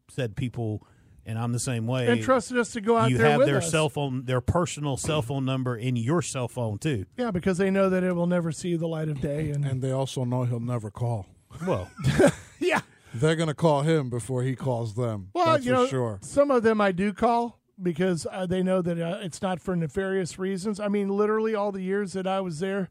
[0.10, 0.86] said people,
[1.26, 2.08] and I'm the same way.
[2.08, 3.70] and trusted us to go out you there have with their us.
[3.72, 7.06] cell phone, their personal cell phone number in your cell phone too.
[7.18, 9.50] Yeah, because they know that it will never see the light of day.
[9.52, 11.26] And, And they also know he'll never call.
[11.66, 11.90] Well,
[12.60, 12.80] yeah,
[13.20, 15.30] They're gonna call him before he calls them.
[15.34, 16.20] well, you for know, sure.
[16.22, 19.76] some of them I do call because uh, they know that uh, it's not for
[19.76, 20.80] nefarious reasons.
[20.80, 22.90] I mean, literally all the years that I was there,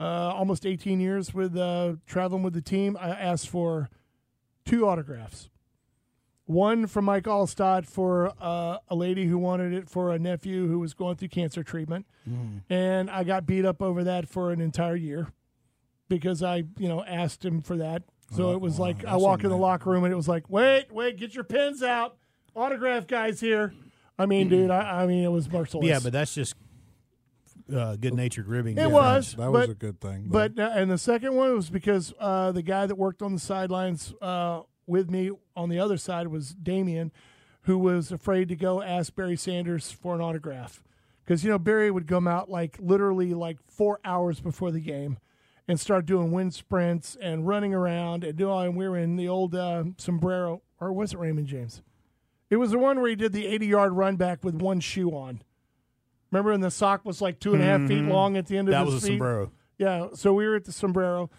[0.00, 3.90] uh, almost 18 years with uh, traveling with the team, I asked for
[4.64, 5.50] two autographs.
[6.46, 10.78] One from Mike Alstott for uh, a lady who wanted it for a nephew who
[10.78, 12.06] was going through cancer treatment,
[12.68, 15.32] and I got beat up over that for an entire year
[16.08, 18.02] because I, you know, asked him for that
[18.34, 20.16] So Oh, it was wow, like I that's walk in the locker room and it
[20.16, 22.16] was like, wait, wait, get your pens out,
[22.54, 23.72] autograph guys here.
[24.18, 25.86] I mean, dude, I, I mean, it was merciless.
[25.86, 26.54] Yeah, but that's just
[27.74, 28.76] uh, good natured ribbing.
[28.76, 28.86] It Yeah.
[28.88, 29.34] was.
[29.38, 30.26] That was but- a good thing.
[30.28, 33.40] But uh, and the second one was because uh, the guy that worked on the
[33.40, 37.10] sidelines uh, with me on the other side was Damien,
[37.62, 40.82] who was afraid to go ask Barry Sanders for an autograph
[41.24, 45.16] because you know Barry would come out like literally like four hours before the game
[45.66, 48.60] and start doing wind sprints and running around and do all.
[48.60, 51.82] And we were in the old uh, sombrero, or was it Raymond James?
[52.50, 55.42] It was the one where he did the eighty-yard run back with one shoe on.
[56.30, 58.68] Remember, and the sock was like two and a half feet long at the end
[58.68, 59.52] of That was a sombrero.
[59.78, 61.30] Yeah, so we were at the sombrero,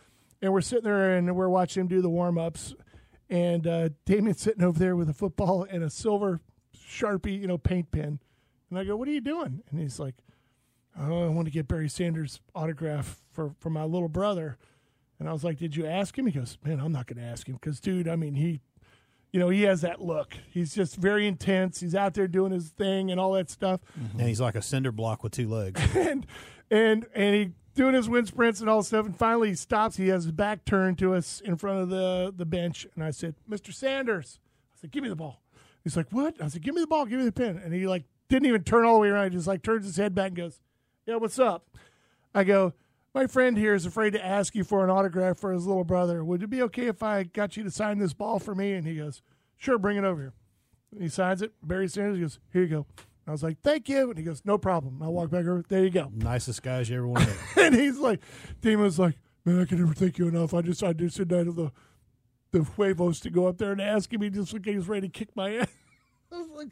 [0.42, 2.74] and we're sitting there and we're watching him do the warm ups,
[3.30, 6.42] and uh, Damien's sitting over there with a football and a silver
[6.76, 8.20] sharpie, you know, paint pen,
[8.70, 10.16] and I go, "What are you doing?" And he's like,
[10.98, 14.58] "Oh, I want to get Barry Sanders' autograph for for my little brother,"
[15.19, 17.30] and I was like, "Did you ask him?" He goes, "Man, I'm not going to
[17.30, 18.62] ask him because, dude, I mean, he."
[19.32, 20.34] You know, he has that look.
[20.50, 21.82] He's just very intense.
[21.82, 24.17] He's out there doing his thing and all that stuff mm-hmm.
[24.17, 25.82] And he's like a cinder block with two legs.
[25.93, 26.26] and
[26.71, 29.06] and and he doing his wind sprints and all this stuff.
[29.06, 29.98] And finally, he stops.
[29.98, 32.88] He has his back turned to us in front of the the bench.
[32.95, 33.74] And I said, "Mr.
[33.74, 34.39] Sanders,"
[34.74, 35.41] I said, "Give me the ball."
[35.84, 37.06] He's like, "What?" I said, "Give me the ball.
[37.06, 39.32] Give me the pin." And he like didn't even turn all the way around.
[39.32, 40.60] He just like turns his head back and goes,
[41.06, 41.67] "Yeah, what's up?"
[42.34, 42.74] I go.
[43.15, 46.21] My friend here is afraid to ask you for an autograph for his little brother.
[46.21, 48.73] Would it be okay if I got you to sign this ball for me?
[48.73, 49.21] And he goes,
[49.56, 50.34] Sure, bring it over here.
[50.91, 51.54] And he signs it.
[51.63, 52.86] Barry Sanders goes, Here you go.
[53.25, 54.10] I was like, Thank you.
[54.10, 55.01] And he goes, No problem.
[55.01, 55.63] I walk back over.
[55.65, 56.12] There you go.
[56.13, 58.19] Nicest guys you ever want and he's like,
[58.60, 60.54] Damon was like, Man, I can never thank you enough.
[60.54, 61.71] I just I just to the
[62.51, 64.23] the huevos to go up there and ask him.
[64.23, 65.67] He just like he was ready to kick my ass.
[66.34, 66.67] I was like,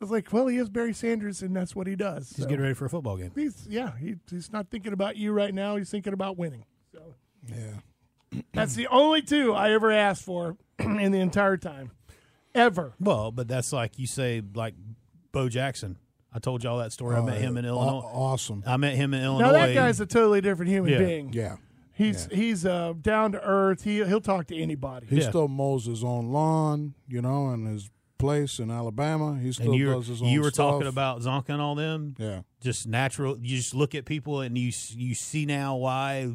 [0.00, 2.30] was like, well, he is Barry Sanders, and that's what he does.
[2.30, 3.32] He's So getting ready for a football game.
[3.34, 5.76] He's yeah, he, he's not thinking about you right now.
[5.76, 6.64] He's thinking about winning.
[6.92, 7.14] So
[7.46, 8.40] yeah.
[8.54, 11.90] that's the only two I ever asked for in the entire time,
[12.54, 12.94] ever.
[13.00, 14.74] Well, but that's like you say, like
[15.32, 15.98] Bo Jackson.
[16.32, 17.16] I told y'all that story.
[17.16, 18.02] I met him in Illinois.
[18.06, 18.62] awesome.
[18.64, 19.46] I met him in Illinois.
[19.46, 20.98] Now that guy's a totally different human Yeah.
[20.98, 21.32] being.
[21.32, 21.56] Yeah.
[21.92, 23.82] He's he's uh, down to earth.
[23.82, 25.06] He he'll talk to anybody.
[25.10, 25.28] He Yeah.
[25.28, 29.38] still mows his own lawn, you know, and his place in Alabama.
[29.40, 30.72] He still you does his own you were stuff.
[30.72, 32.14] talking about Csonka and all them.
[32.18, 32.42] Yeah.
[32.60, 33.38] Just natural.
[33.38, 36.32] You just look at people and you you see now why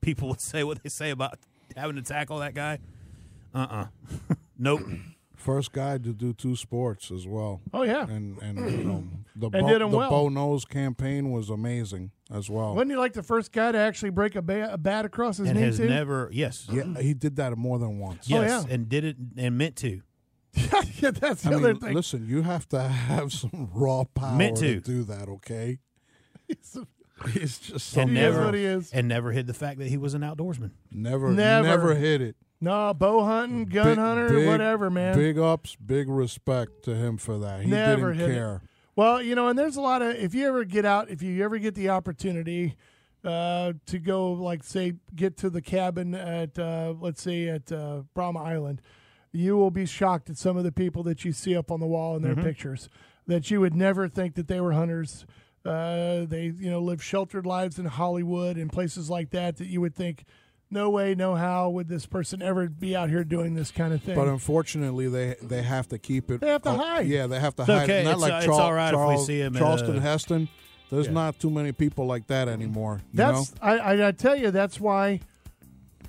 [0.00, 1.38] people would say what they say about
[1.76, 2.78] having to tackle that guy.
[3.54, 3.86] Uh uh
[4.58, 4.80] nope.
[5.36, 7.60] First guy to do two sports as well.
[7.72, 9.04] Oh yeah, And and you know
[9.36, 10.10] the And Bo, did 'em the well.
[10.10, 12.74] Bo Knows campaign was amazing as well.
[12.74, 15.48] wasn't he like the first guy to actually break a, ba- a bat across his
[15.48, 15.88] and knee has too?
[15.88, 18.26] never yes Yeah, he did that more than once.
[18.32, 18.64] Oh, yeah.
[18.68, 20.02] and did it and meant to.
[21.00, 21.94] yeah, that's the I other mean, thing.
[21.94, 24.74] listen, you have to have some raw power Meant to.
[24.74, 24.80] to.
[24.80, 25.78] do that, okay?
[27.32, 28.90] He's just And something He is never what he is.
[28.92, 30.70] and never hid the fact that he was an outdoorsman.
[30.90, 31.66] never, Never.
[31.66, 32.36] never, hit it.
[32.60, 35.14] no, bow hunting, gun Big- hunter, big- whatever, man.
[35.16, 37.62] Big ups, big respect to him for that.
[37.62, 38.34] He Never didn't hit it.
[38.34, 38.62] care.
[38.96, 41.44] Well, you know, and there's a lot of if you ever get out, if you
[41.44, 42.74] ever get the opportunity
[43.24, 48.02] uh, to go, like say, get to the cabin at uh, let's say at uh,
[48.14, 48.80] Brahma Island,
[49.32, 51.86] you will be shocked at some of the people that you see up on the
[51.86, 52.88] wall in their pictures
[53.26, 55.26] that you would never think that they were hunters.
[55.64, 59.80] Uh, they, you know, live sheltered lives in Hollywood and places like that that you
[59.82, 60.24] would think,
[60.70, 64.02] no way, no how would this person ever be out here doing this kind of
[64.02, 64.14] thing.
[64.14, 66.40] But unfortunately, they they have to keep it.
[66.40, 67.06] They have to uh, hide.
[67.08, 67.82] Yeah, they have to It's hide.
[67.84, 68.04] okay.
[68.04, 70.00] Not It's, like uh, it's Charl- all right if we Charles- see him Charleston uh,
[70.00, 70.48] Heston.
[70.90, 71.12] There's Yeah.
[71.12, 73.00] not too many people like that anymore.
[73.12, 73.58] You That's know?
[73.60, 75.20] I, I I tell you that's why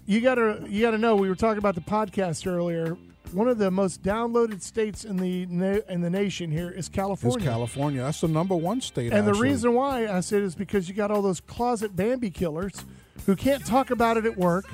[0.05, 1.15] you gotta you gotta know.
[1.17, 2.98] We were talking about the podcast earlier.
[3.32, 6.90] One of the most downloaded states in the na- in the nation here is It's
[6.90, 7.46] California.
[7.46, 8.02] California.
[8.02, 9.13] That's the number one state.
[9.13, 12.86] and the reason why I said is because you got all those closet Bambi killers
[13.27, 14.65] who can't talk about it at work.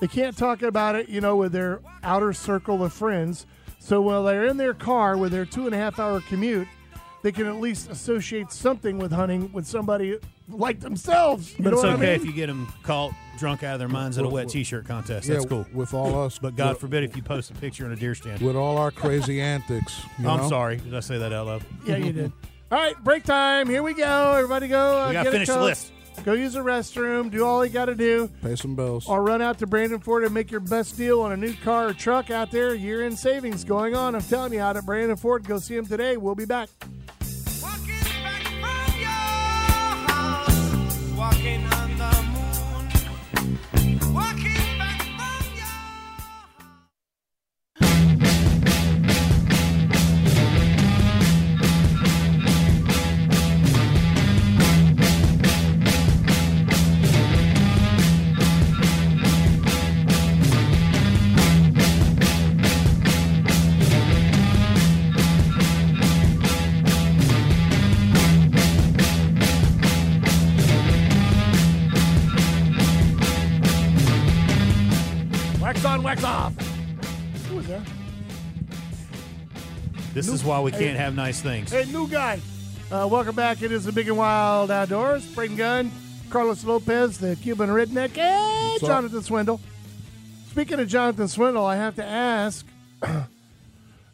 [0.00, 3.46] They can't talk about it, you know, with their outer circle of friends.
[3.78, 6.68] So while they're in their car with their two and a half hour commute,
[7.24, 10.18] they can at least associate something with hunting with somebody
[10.48, 11.58] like themselves.
[11.58, 13.78] You But know it's what okay I if you get them caught drunk out of
[13.78, 15.26] their minds at a wet T-shirt contest.
[15.26, 15.66] yeah, That's cool.
[15.72, 16.38] with all us.
[16.38, 18.42] But God with, forbid if you post a picture in a deer stand.
[18.42, 20.02] with all our crazy antics.
[20.18, 20.48] You I'm know?
[20.50, 20.76] sorry.
[20.76, 21.64] Did I say that out loud?
[21.86, 22.30] Yeah, you did.
[22.70, 23.68] All right, break time.
[23.70, 24.32] Here we go.
[24.32, 25.00] Everybody go.
[25.02, 25.62] Uh, We get gotta a finish the Coke.
[25.62, 25.92] list.
[26.22, 27.30] Go use the restroom.
[27.30, 28.30] Do all you got to do.
[28.42, 29.08] Pay some bills.
[29.08, 31.88] Or run out to Brandon Ford and make your best deal on a new car
[31.88, 32.74] or truck out there.
[32.74, 34.14] Year end savings going on.
[34.14, 35.46] I'm telling you, out at Brandon Ford.
[35.46, 36.16] Go see him today.
[36.16, 36.68] We'll be back.
[41.16, 41.63] Walking back
[76.22, 77.46] on, wax off.
[77.48, 77.82] Who was that?
[80.12, 81.72] This is why we can't have nice things.
[81.72, 82.40] Hey, new guy.
[82.90, 83.62] Uh, welcome back.
[83.62, 85.26] It is the Big and Wild Outdoors.
[85.34, 85.90] Braden Gunn,
[86.30, 88.88] Carlos Lopez, the Cuban redneck, and What's up?
[88.88, 89.60] Jonathan Swindle.
[90.50, 92.64] Speaking of Jonathan Swindle, I have to ask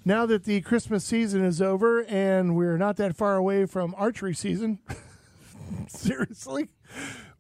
[0.05, 4.35] now that the Christmas season is over and we're not that far away from archery
[4.35, 4.79] season,
[5.89, 6.69] seriously.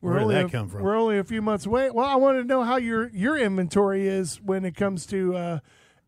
[0.00, 0.82] We're Where did only that a, come from?
[0.82, 1.90] We're only a few months away.
[1.90, 5.58] Well, I want to know how your your inventory is when it comes to uh,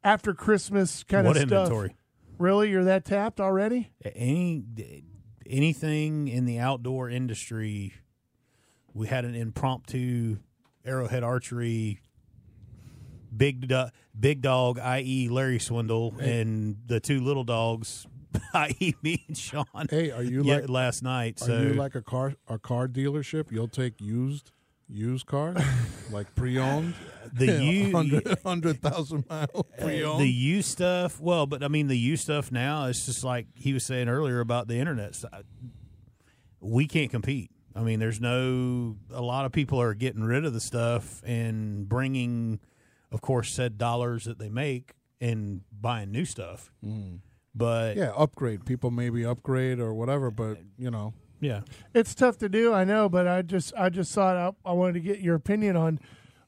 [0.03, 1.67] after Christmas kind What of stuff.
[1.67, 1.97] inventory?
[2.39, 3.93] Really, you're that tapped already?
[4.15, 4.65] Any
[5.47, 7.93] anything in the outdoor industry,
[8.95, 10.39] we had an impromptu
[10.85, 12.01] arrowhead archery.
[13.35, 13.89] Big do-
[14.19, 18.07] big dog, i.e., Larry Swindle, and the two little dogs,
[18.55, 19.65] i.e., me and Sean.
[19.91, 21.41] Hey, are you like last night?
[21.43, 23.51] are So you like a car a car dealership?
[23.51, 24.53] You'll take used
[24.89, 25.57] used cars,
[26.11, 26.95] like pre-owned,
[27.33, 30.21] the you hundred hundred thousand mile uh, pre-owned.
[30.21, 33.73] the you stuff well but i mean the you stuff now it's just like he
[33.73, 35.31] was saying earlier about the internet side.
[35.33, 35.43] Uh,
[36.61, 40.53] we can't compete i mean there's no a lot of people are getting rid of
[40.53, 42.61] the stuff and bringing
[43.11, 47.17] of course said dollars that they make and buying new stuff hmm.
[47.55, 48.65] But yeah, upgrade.
[48.65, 51.61] People maybe upgrade or whatever, but you know, yeah
[51.95, 54.95] It's tough to do, I know, but I just I just thought I, I wanted
[54.95, 56.01] to get your opinion on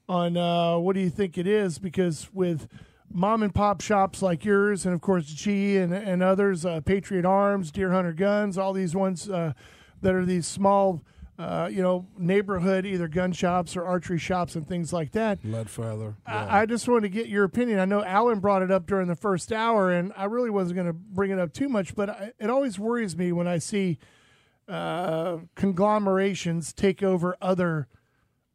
[0.08, 2.68] on uh, what do you think it is because with
[3.10, 7.24] mom and pop shops like yours and of course G and and others, uh, Patriot
[7.24, 9.52] Arms, Deer Hunter Guns, all these ones uh,
[10.00, 11.02] that are these small.
[11.36, 15.44] Uh, you know, neighborhood either gun shops or archery shops and things like that.
[15.44, 16.14] lead feather.
[16.28, 16.46] Yeah.
[16.46, 17.80] I, I just wanted to get your opinion.
[17.80, 20.86] I know Alan brought it up during the first hour, and I really wasn't going
[20.86, 23.98] to bring it up too much, but I, it always worries me when I see
[24.68, 27.88] uh, conglomerations take over other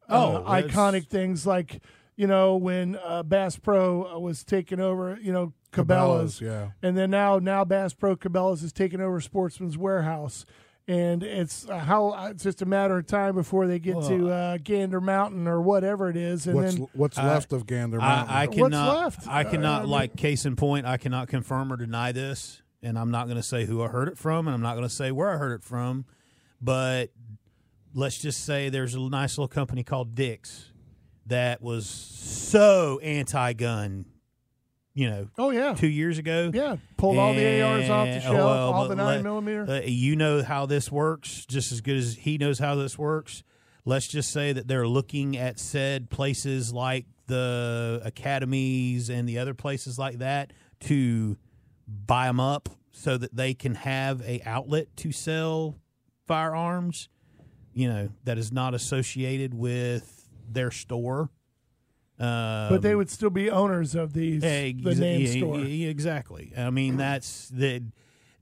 [0.08, 1.82] uh, Oh, iconic things like
[2.16, 6.68] you know when uh, Bass Pro uh, was taking over, you know Cabela's, Cabela's, yeah.
[6.82, 10.46] and then now now Bass Pro Cabela's is taking over Sportsman's Warehouse.
[10.90, 14.58] And it's uh, how it's just a matter of time before they get to uh,
[14.58, 18.34] Gander Mountain or whatever it is, and what's then what's left of Gander Mountain?
[18.34, 18.96] I, I What's cannot.
[18.96, 19.28] left?
[19.28, 20.86] I cannot Uh, like case in point.
[20.86, 24.08] I cannot confirm or deny this, and I'm not going to say who I heard
[24.08, 26.06] it from, and I'm not going to say where I heard it from.
[26.60, 27.10] But
[27.94, 30.72] let's just say there's a nice little company called Dick's
[31.26, 34.06] that was so anti-gun.
[34.92, 36.50] You know, oh yeah, two years ago.
[36.52, 39.82] Yeah, pulled all the ARs off the And- shelf, well, all the nine let- millimeter.
[39.86, 43.42] you know how this works just as good as he knows how this works.
[43.84, 49.54] Let's just say that they're looking at said places like the academies and the other
[49.54, 51.36] places like that to
[51.86, 55.76] buy them up so that they can have a outlet to sell
[56.26, 57.08] firearms.
[57.72, 61.30] You know that is not associated with their store.
[62.20, 65.58] Um, but they would still be owners of these Ex- the name store.
[65.60, 66.52] exactly.
[66.56, 67.82] I mean, that's that.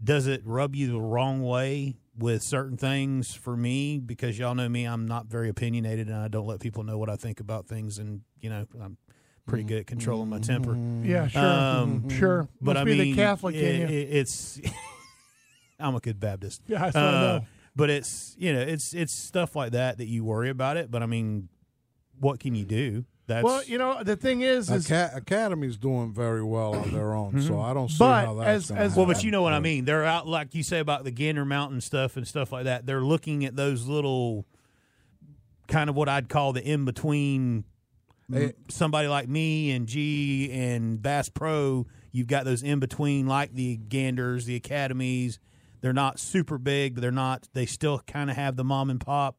[0.02, 3.34] Does it rub you the wrong way with certain things?
[3.34, 6.82] For me, because y'all know me, I'm not very opinionated, and I don't let people
[6.84, 7.98] know what I think about things.
[7.98, 8.96] And you know, I'm
[9.46, 10.76] pretty good at controlling my temper.
[11.04, 12.48] Yeah, sure, Um, sure.
[12.60, 13.86] But Must I be mean, the Catholic it- in you.
[13.98, 14.60] it- it's.
[15.80, 16.62] I'm a good Baptist.
[16.66, 17.44] Yeah, I Uh, know.
[17.76, 20.90] But it's you know it's it's stuff like that that you worry about it.
[20.90, 21.48] But I mean,
[22.18, 23.04] what can you do?
[23.28, 27.12] That's well, you know, the thing is, is Aca- Academy's doing very well on their
[27.12, 27.60] own, so mm-hmm.
[27.60, 29.84] I don't see But how that's as- as- Well, but you know what I mean.
[29.84, 32.86] They're out, like you say about the Gander Mountain stuff and stuff like that.
[32.86, 34.46] They're looking at those little,
[35.68, 37.64] kind of what I'd call the in between.
[38.32, 38.54] Hey.
[38.70, 43.76] Somebody like me and G and Bass Pro, you've got those in between, like the
[43.76, 45.38] Ganders, the academies.
[45.82, 47.46] They're not super big, but they're not.
[47.52, 49.36] They still kind of have the mom and pop.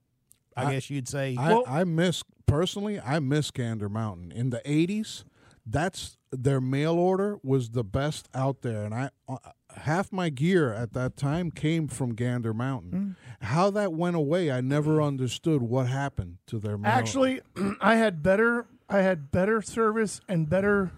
[0.59, 1.35] I, I- guess you'd say.
[1.37, 2.99] I, Well- I miss personally.
[2.99, 5.23] I miss Gander Mountain in the '80s.
[5.65, 9.37] That's their mail order was the best out there, and I uh,
[9.75, 13.15] half my gear at that time came from Gander Mountain.
[13.41, 16.91] How that went away, I never understood what happened to their mail.
[16.91, 17.41] actually,
[17.81, 20.91] I had better, I had better service and better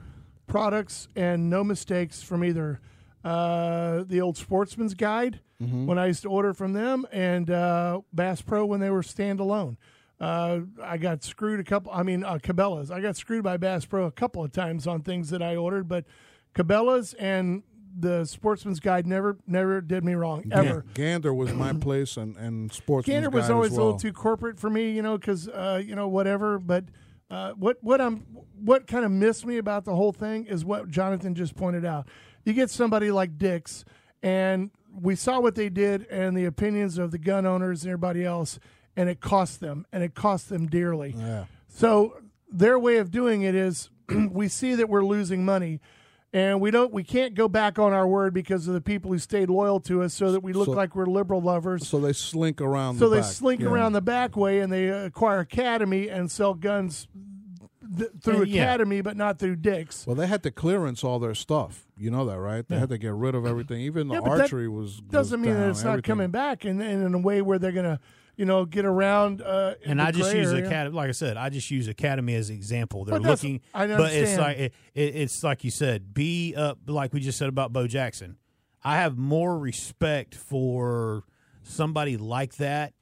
[0.47, 2.79] products and no mistakes from either
[3.23, 5.85] uh, the old Sportsman's Guide Mm-hmm.
[5.85, 9.77] when I used to order from them and uh, Bass Pro when they were standalone.
[10.19, 11.91] Uh, I got screwed a couple.
[11.91, 12.89] I mean, uh, Cabela's.
[12.89, 15.87] I got screwed by Bass Pro a couple of times on things that I ordered,
[15.87, 16.05] but
[16.55, 17.61] Cabela's and
[17.95, 20.83] the Sportsman's Guide never, never did me wrong ever.
[20.95, 24.13] Gander was my place, and and Sportsman's Gander was Guide always as a little too
[24.13, 26.57] corporate for me, you know, because uh, you know whatever.
[26.57, 26.85] But
[27.29, 28.25] uh, what what I'm
[28.59, 32.07] what kind of missed me about the whole thing is what Jonathan just pointed out.
[32.45, 33.85] You get somebody like Dick's,
[34.23, 38.23] and we saw what they did and the opinions of the gun owners and everybody
[38.25, 38.59] else,
[38.95, 41.15] and it cost them, and it cost them dearly.
[41.17, 41.45] Yeah.
[41.67, 42.17] So
[42.51, 43.89] their way of doing it is
[44.31, 45.79] we see that we're losing money.
[46.33, 49.19] And we don't, we can't go back on our word because of the people who
[49.19, 51.85] stayed loyal to us, so that we look So- like we're liberal lovers.
[51.87, 52.99] So they slink around.
[52.99, 53.31] So the they back.
[53.31, 53.67] slink Yeah.
[53.67, 57.09] around the back way and they acquire Academy and sell guns
[57.97, 58.63] th- through And, yeah.
[58.63, 60.05] Academy, but not through Dick's.
[60.07, 61.87] Well, they had to clearance all their stuff.
[61.97, 62.67] You know that, right?
[62.67, 63.81] They had to get rid of everything.
[63.81, 66.31] Even the Yeah, but that archery was Doesn't was mean that down, it's not coming
[66.31, 67.99] back and, and in a way where they're gonna,
[68.35, 69.41] you know, get around.
[69.41, 70.65] Uh, and the I just use area.
[70.65, 70.95] Academy.
[70.95, 73.05] Like I said, I just use Academy as an example.
[73.05, 76.79] They're But looking, I but it's like it, it, it's like you said, be up.
[76.87, 78.37] Like we just said about Bo Jackson.
[78.83, 81.23] I have more respect for
[81.63, 82.93] somebody like that.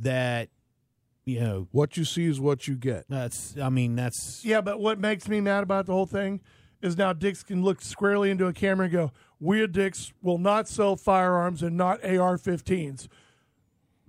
[0.00, 0.50] That
[1.28, 3.04] you know, What you see is what you get.
[3.08, 3.56] that's.
[3.58, 6.40] I mean, that's Yeah, but what makes me mad about the whole thing
[6.80, 10.38] is now Dick's can look squarely into a camera and go, "We at Dick's will
[10.38, 13.08] not sell firearms and not AR-15s."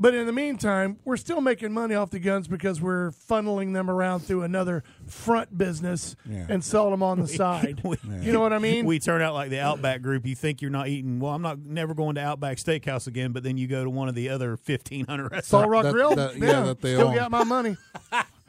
[0.02, 3.90] But in the meantime, we're still making money off the guns because we're funneling them
[3.90, 6.46] around through another front business Yeah.
[6.48, 7.82] and selling them on the side.
[7.84, 8.86] we- You know what I mean?
[8.86, 10.26] we turn out like the Outback group.
[10.26, 11.20] You think you're not eating.
[11.20, 13.34] Well, I'm not never going to Outback Steakhouse again.
[13.34, 15.48] But then you go to one of the other 1,500 restaurants.
[15.50, 15.68] Salt.
[15.68, 17.00] Rock that- Grill, that- yeah, yeah, that they own.
[17.00, 17.16] still own.
[17.16, 17.76] got my money.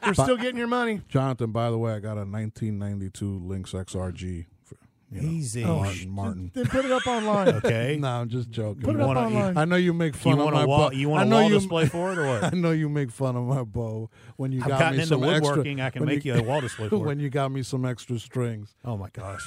[0.04, 1.00] You're still getting your money.
[1.08, 4.46] Jonathan, by the way, I got a 1992 Lynx XRG.
[5.10, 5.64] For, you know, Easy.
[5.64, 6.10] Martin.
[6.10, 6.50] Martin.
[6.54, 7.48] Then put it up online.
[7.56, 7.96] Okay.
[8.00, 8.82] no, I'm just joking.
[8.82, 9.58] Put it up wanna- online.
[9.58, 10.90] I know you make You fun of want my a wall?
[10.90, 10.96] bow.
[10.96, 12.54] You want a know wall you, display for it or I what?
[12.54, 15.20] know you make fun of my bow when you I've got gotten me into some
[15.20, 15.80] woodworking.
[15.80, 15.86] extra.
[15.86, 17.22] I can when make you, you a wall display for when it.
[17.24, 18.74] you got me some extra strings.
[18.84, 19.42] Oh my gosh.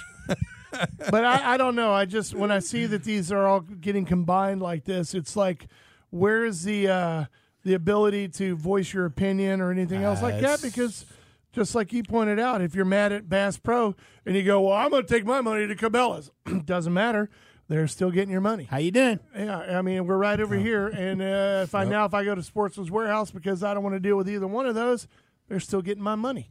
[1.09, 1.93] but I, I don't know.
[1.93, 5.67] I just when I see that these are all getting combined like this, it's like,
[6.09, 7.25] where's the uh,
[7.63, 10.61] the ability to voice your opinion or anything else like that?
[10.61, 11.05] Because
[11.53, 13.95] just like you pointed out, if you're mad at Bass Pro
[14.25, 16.31] and you go, "Well, I'm going to take my money to Cabela's,"
[16.65, 17.29] doesn't matter.
[17.69, 18.65] They're still getting your money.
[18.65, 19.19] How you doing?
[19.35, 22.35] Yeah, I mean we're right over here, and uh, if I now if I go
[22.35, 25.07] to Sportsman's Warehouse because I don't want to deal with either one of those,
[25.47, 26.49] they're still getting my money.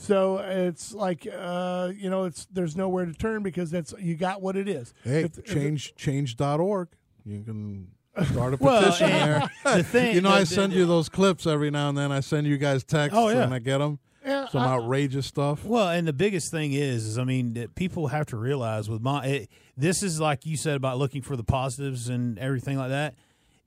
[0.00, 4.42] So it's like uh, you know, it's there's nowhere to turn because that's you got
[4.42, 4.92] what it is.
[5.04, 6.88] Hey, If- if- change change.org.
[7.24, 7.88] You can
[8.32, 9.76] start a Well, petition and there.
[9.76, 12.10] the thing- you know, the- I send you those clips every now and then.
[12.10, 13.42] I send you guys texts Oh, yeah.
[13.44, 14.00] and I get them.
[14.28, 15.64] Yeah, Some I- outrageous stuff.
[15.64, 19.00] Well, and the biggest thing is, is I mean, that people have to realize with
[19.02, 22.90] my it, this is like you said about looking for the positives and everything like
[22.90, 23.14] that.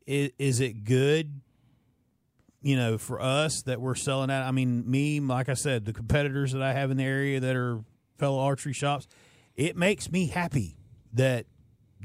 [0.05, 1.41] Is, is it good?
[2.61, 4.43] You know, for us that we're selling at.
[4.43, 7.55] I mean, me, like I said, the competitors that I have in the area that
[7.55, 7.79] are
[8.19, 9.07] fellow archery shops,
[9.55, 10.77] it makes me happy
[11.13, 11.47] that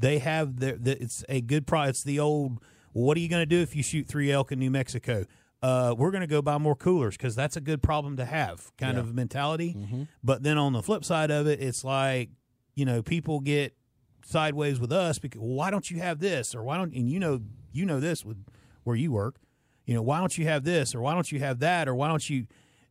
[0.01, 1.89] they have their, that it's a good price.
[1.89, 2.59] It's the old.
[2.93, 5.25] What are you going to do if you shoot three elk in New Mexico?
[5.61, 8.71] Uh, we're going to go buy more coolers because that's a good problem to have,
[8.77, 9.75] kind of mentality.
[10.23, 12.29] But then on the flip side of it, it's like
[12.75, 13.75] you know people get
[14.23, 16.53] sideways with us because well, why don't you have this?
[16.53, 17.41] or why don't and you know
[17.71, 18.37] you know this with
[18.83, 19.37] where you work,
[19.85, 20.93] you know why don't you have this?
[20.93, 21.87] or why don't you have that?
[21.87, 22.45] or why don't you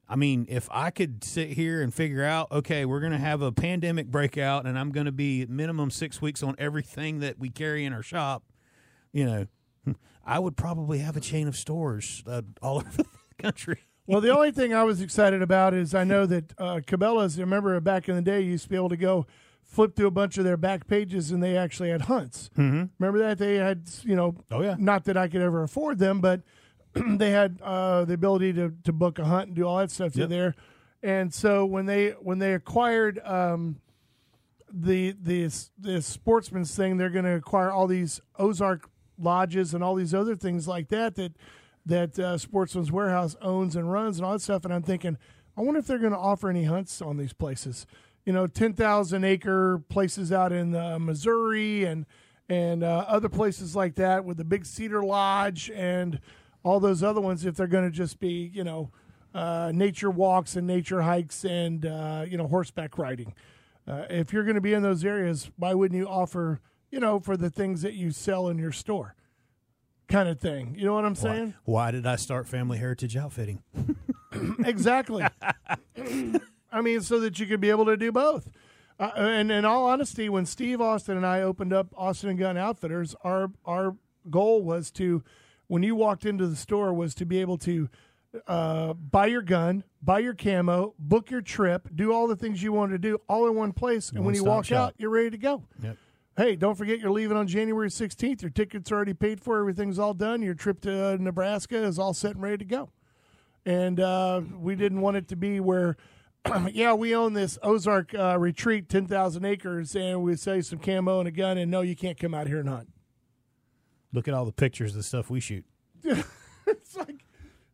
[0.08, 3.42] I mean, if I could sit here and figure out, okay, we're going to have
[3.42, 7.50] a pandemic breakout and I'm going to be minimum six weeks on everything that we
[7.50, 8.44] carry in our shop,
[9.12, 9.46] you know,
[10.26, 13.06] I would probably have a chain of stores uh, all over the
[13.42, 13.78] country.
[14.06, 17.38] well, the only thing I was excited about is I know that uh, Cabela's.
[17.38, 19.26] Remember back in the day, you used to be able to go
[19.62, 22.50] flip through a bunch of their back pages, and they actually had hunts.
[22.56, 22.84] Mm-hmm.
[22.98, 24.76] Remember that they had, you know, Oh, yeah.
[24.78, 26.42] not that I could ever afford them, but
[26.94, 30.12] they had uh, the ability to, to book a hunt and do all that stuff
[30.12, 30.30] through Yep.
[30.30, 30.54] there.
[31.02, 33.80] And so when they when they acquired um,
[34.72, 38.88] the the the sportsman's thing, they're going to acquire all these Ozark
[39.18, 41.32] lodges and all these other things like that that
[41.84, 44.64] that uh, Sportsman's Warehouse owns and runs and all that stuff.
[44.64, 45.16] And I'm thinking,
[45.56, 47.86] I wonder if they're going to offer any hunts on these places.
[48.24, 52.06] You know, ten thousand acre places out in uh, Missouri and
[52.48, 56.20] and uh, other places like that with the big Cedar Lodge and
[56.62, 57.44] all those other ones.
[57.44, 58.90] If they're going to just be, you know,
[59.36, 63.34] uh, nature walks and nature hikes and uh, you know horseback riding.
[63.86, 66.60] Uh, if you're going to be in those areas, why wouldn't you offer,
[66.96, 69.14] you know, for the things that you sell in your store,
[70.08, 70.74] kind of thing?
[70.78, 71.52] You know what I'm saying?
[71.66, 73.62] Why did I start Family Heritage Outfitting?
[74.64, 75.22] exactly.
[76.72, 78.48] I mean, so that you could be able to do both.
[78.98, 82.56] Uh, and in all honesty, when Steve Austin and I opened up Austin and Gun
[82.56, 83.94] Outfitters, our our
[84.30, 85.22] goal was to,
[85.66, 87.90] when you walked into the store, was to be able to
[88.46, 92.72] uh, buy your gun, buy your camo, book your trip, do all the things you
[92.72, 94.78] wanted to do all in one place, and when you walk shop.
[94.78, 95.62] out, you're ready to go.
[95.82, 95.98] Yep.
[96.36, 98.42] Hey, don't forget you're leaving on January 16th.
[98.42, 99.58] Your ticket's are already paid for.
[99.58, 100.42] Everything's all done.
[100.42, 102.90] Your trip to uh, Nebraska is all set and ready to go.
[103.64, 105.96] And uh, we didn't want it to be where,
[106.70, 111.28] yeah, we own this Ozark uh, retreat, 10,000 acres, and we say some camo and
[111.28, 112.88] a gun, and no, you can't come out here and hunt.
[114.12, 115.64] Look at all the pictures of the stuff we shoot.
[116.68, 117.24] It's like,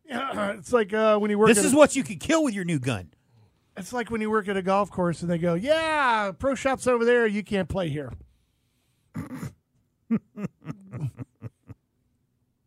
[0.07, 1.47] yeah, it's like uh, when you work.
[1.47, 3.09] This is a- what you could kill with your new gun.
[3.75, 6.85] It's like when you work at a golf course and they go, "Yeah, pro shops
[6.85, 7.25] over there.
[7.25, 8.11] You can't play here."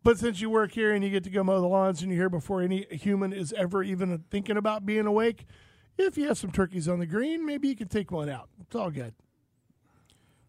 [0.03, 2.21] But since you work here and you get to go mow the lawns and you're
[2.23, 5.47] here before any human is ever even thinking about being awake,
[5.99, 8.49] if you have some turkeys on the green, maybe you can take one out.
[8.61, 9.15] It's all good.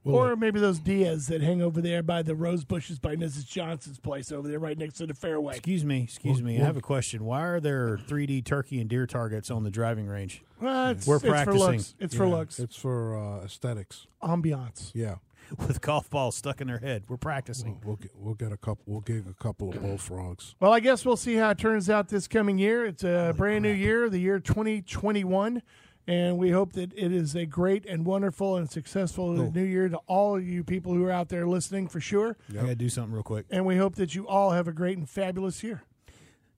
[0.03, 3.45] or maybe those Diaz that hang over there by the rose bushes by Mrs.
[3.45, 5.55] Johnson's place over there, right next to the fairway.
[5.55, 6.61] Excuse me, excuse me.
[6.61, 7.25] I have a question.
[7.25, 11.15] Why are there 3D turkey and deer targets on the driving range Well, it's, We're
[11.15, 11.59] it's for practicing.
[11.59, 11.95] looks.
[11.99, 12.59] It's for Yeah, looks.
[12.59, 14.07] It's for uh, aesthetics.
[14.23, 14.91] Ambiance.
[14.93, 15.15] Yeah.
[15.67, 17.03] with golf balls stuck in their head?
[17.07, 17.79] We're practicing.
[17.83, 18.83] We'll get, we'll get a couple.
[18.85, 20.55] We'll get a couple of bullfrogs.
[20.59, 22.85] Well, I guess we'll see how it turns out this coming year.
[22.85, 25.61] It's a brand new year, the year 2021.
[26.09, 29.97] And we hope that it is a great and wonderful and successful new year to
[30.07, 32.37] all of you people who are out there listening for sure.
[32.49, 33.45] I got to do something real quick.
[33.49, 35.83] And we hope that you all have a great and fabulous year.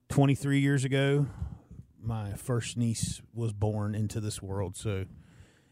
[0.10, 1.26] 23 years ago,
[2.02, 4.78] my first niece was born into this world.
[4.78, 5.06] So,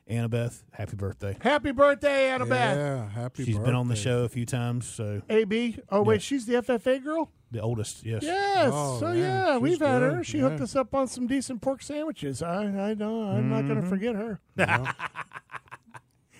[0.10, 1.38] Annabeth, happy birthday.
[1.41, 2.49] Happy birthday, Annabeth.
[2.49, 3.10] Yeah.
[3.10, 3.43] Happy.
[3.43, 3.43] Birthday.
[3.43, 4.88] She's been on the show a few times.
[4.88, 5.80] So, AB.
[5.89, 6.20] Oh, wait, Yeah.
[6.20, 7.30] she's the FFA girl?
[7.49, 8.24] the oldest, yes.
[8.24, 8.72] Yes.
[8.74, 10.24] Oh, so, yeah, yeah, she's we've had good, her.
[10.24, 12.41] She hooked us up on some decent pork sandwiches.
[12.41, 13.24] I, I know.
[13.24, 13.89] I'm not going to mm-hmm.
[13.89, 14.39] forget her.
[14.58, 14.91] Yeah.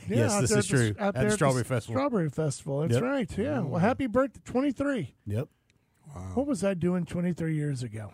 [0.10, 0.96] Yeah, Yes, this there is at the- true.
[1.00, 1.96] out At the there Strawberry Festival.
[1.96, 2.80] Strawberry Festival.
[2.80, 3.04] That's Yep.
[3.04, 3.38] right.
[3.38, 3.46] Yeah.
[3.58, 3.66] Mm.
[3.68, 5.14] Well, happy birthday, 23.
[5.26, 5.50] Yep.
[6.16, 6.32] Wow.
[6.34, 8.14] What was I doing 23 years ago?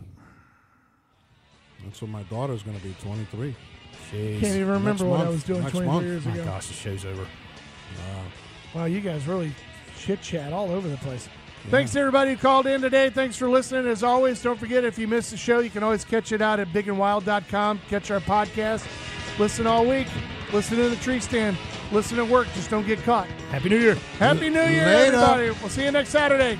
[1.84, 2.95] That's what my daughter's going to be.
[3.01, 3.56] Twenty three.
[4.12, 4.39] Jeez.
[4.39, 6.06] Can't even remember Next what I was doing Next 23 month.
[6.06, 7.26] years My gosh, the show's over.
[8.74, 9.52] Wow, you guys really
[10.00, 11.30] chit chat all over the place.
[11.70, 13.10] Thanks to everybody who called in today.
[13.10, 13.88] Thanks for listening.
[13.88, 16.60] As always, don't forget if you missed the show, you can always catch it out
[16.60, 17.80] at bigandwild.com.
[17.89, 18.86] Catch our podcast.
[19.39, 20.08] Listen all week.
[20.52, 21.58] Listen in the tree stand.
[21.91, 22.48] Listen at work.
[22.54, 23.28] Just don't get caught.
[23.50, 23.96] Happy New Year.
[24.20, 25.16] Happy New Year, Later.
[25.16, 25.50] everybody.
[25.62, 26.60] We'll see you next Saturday.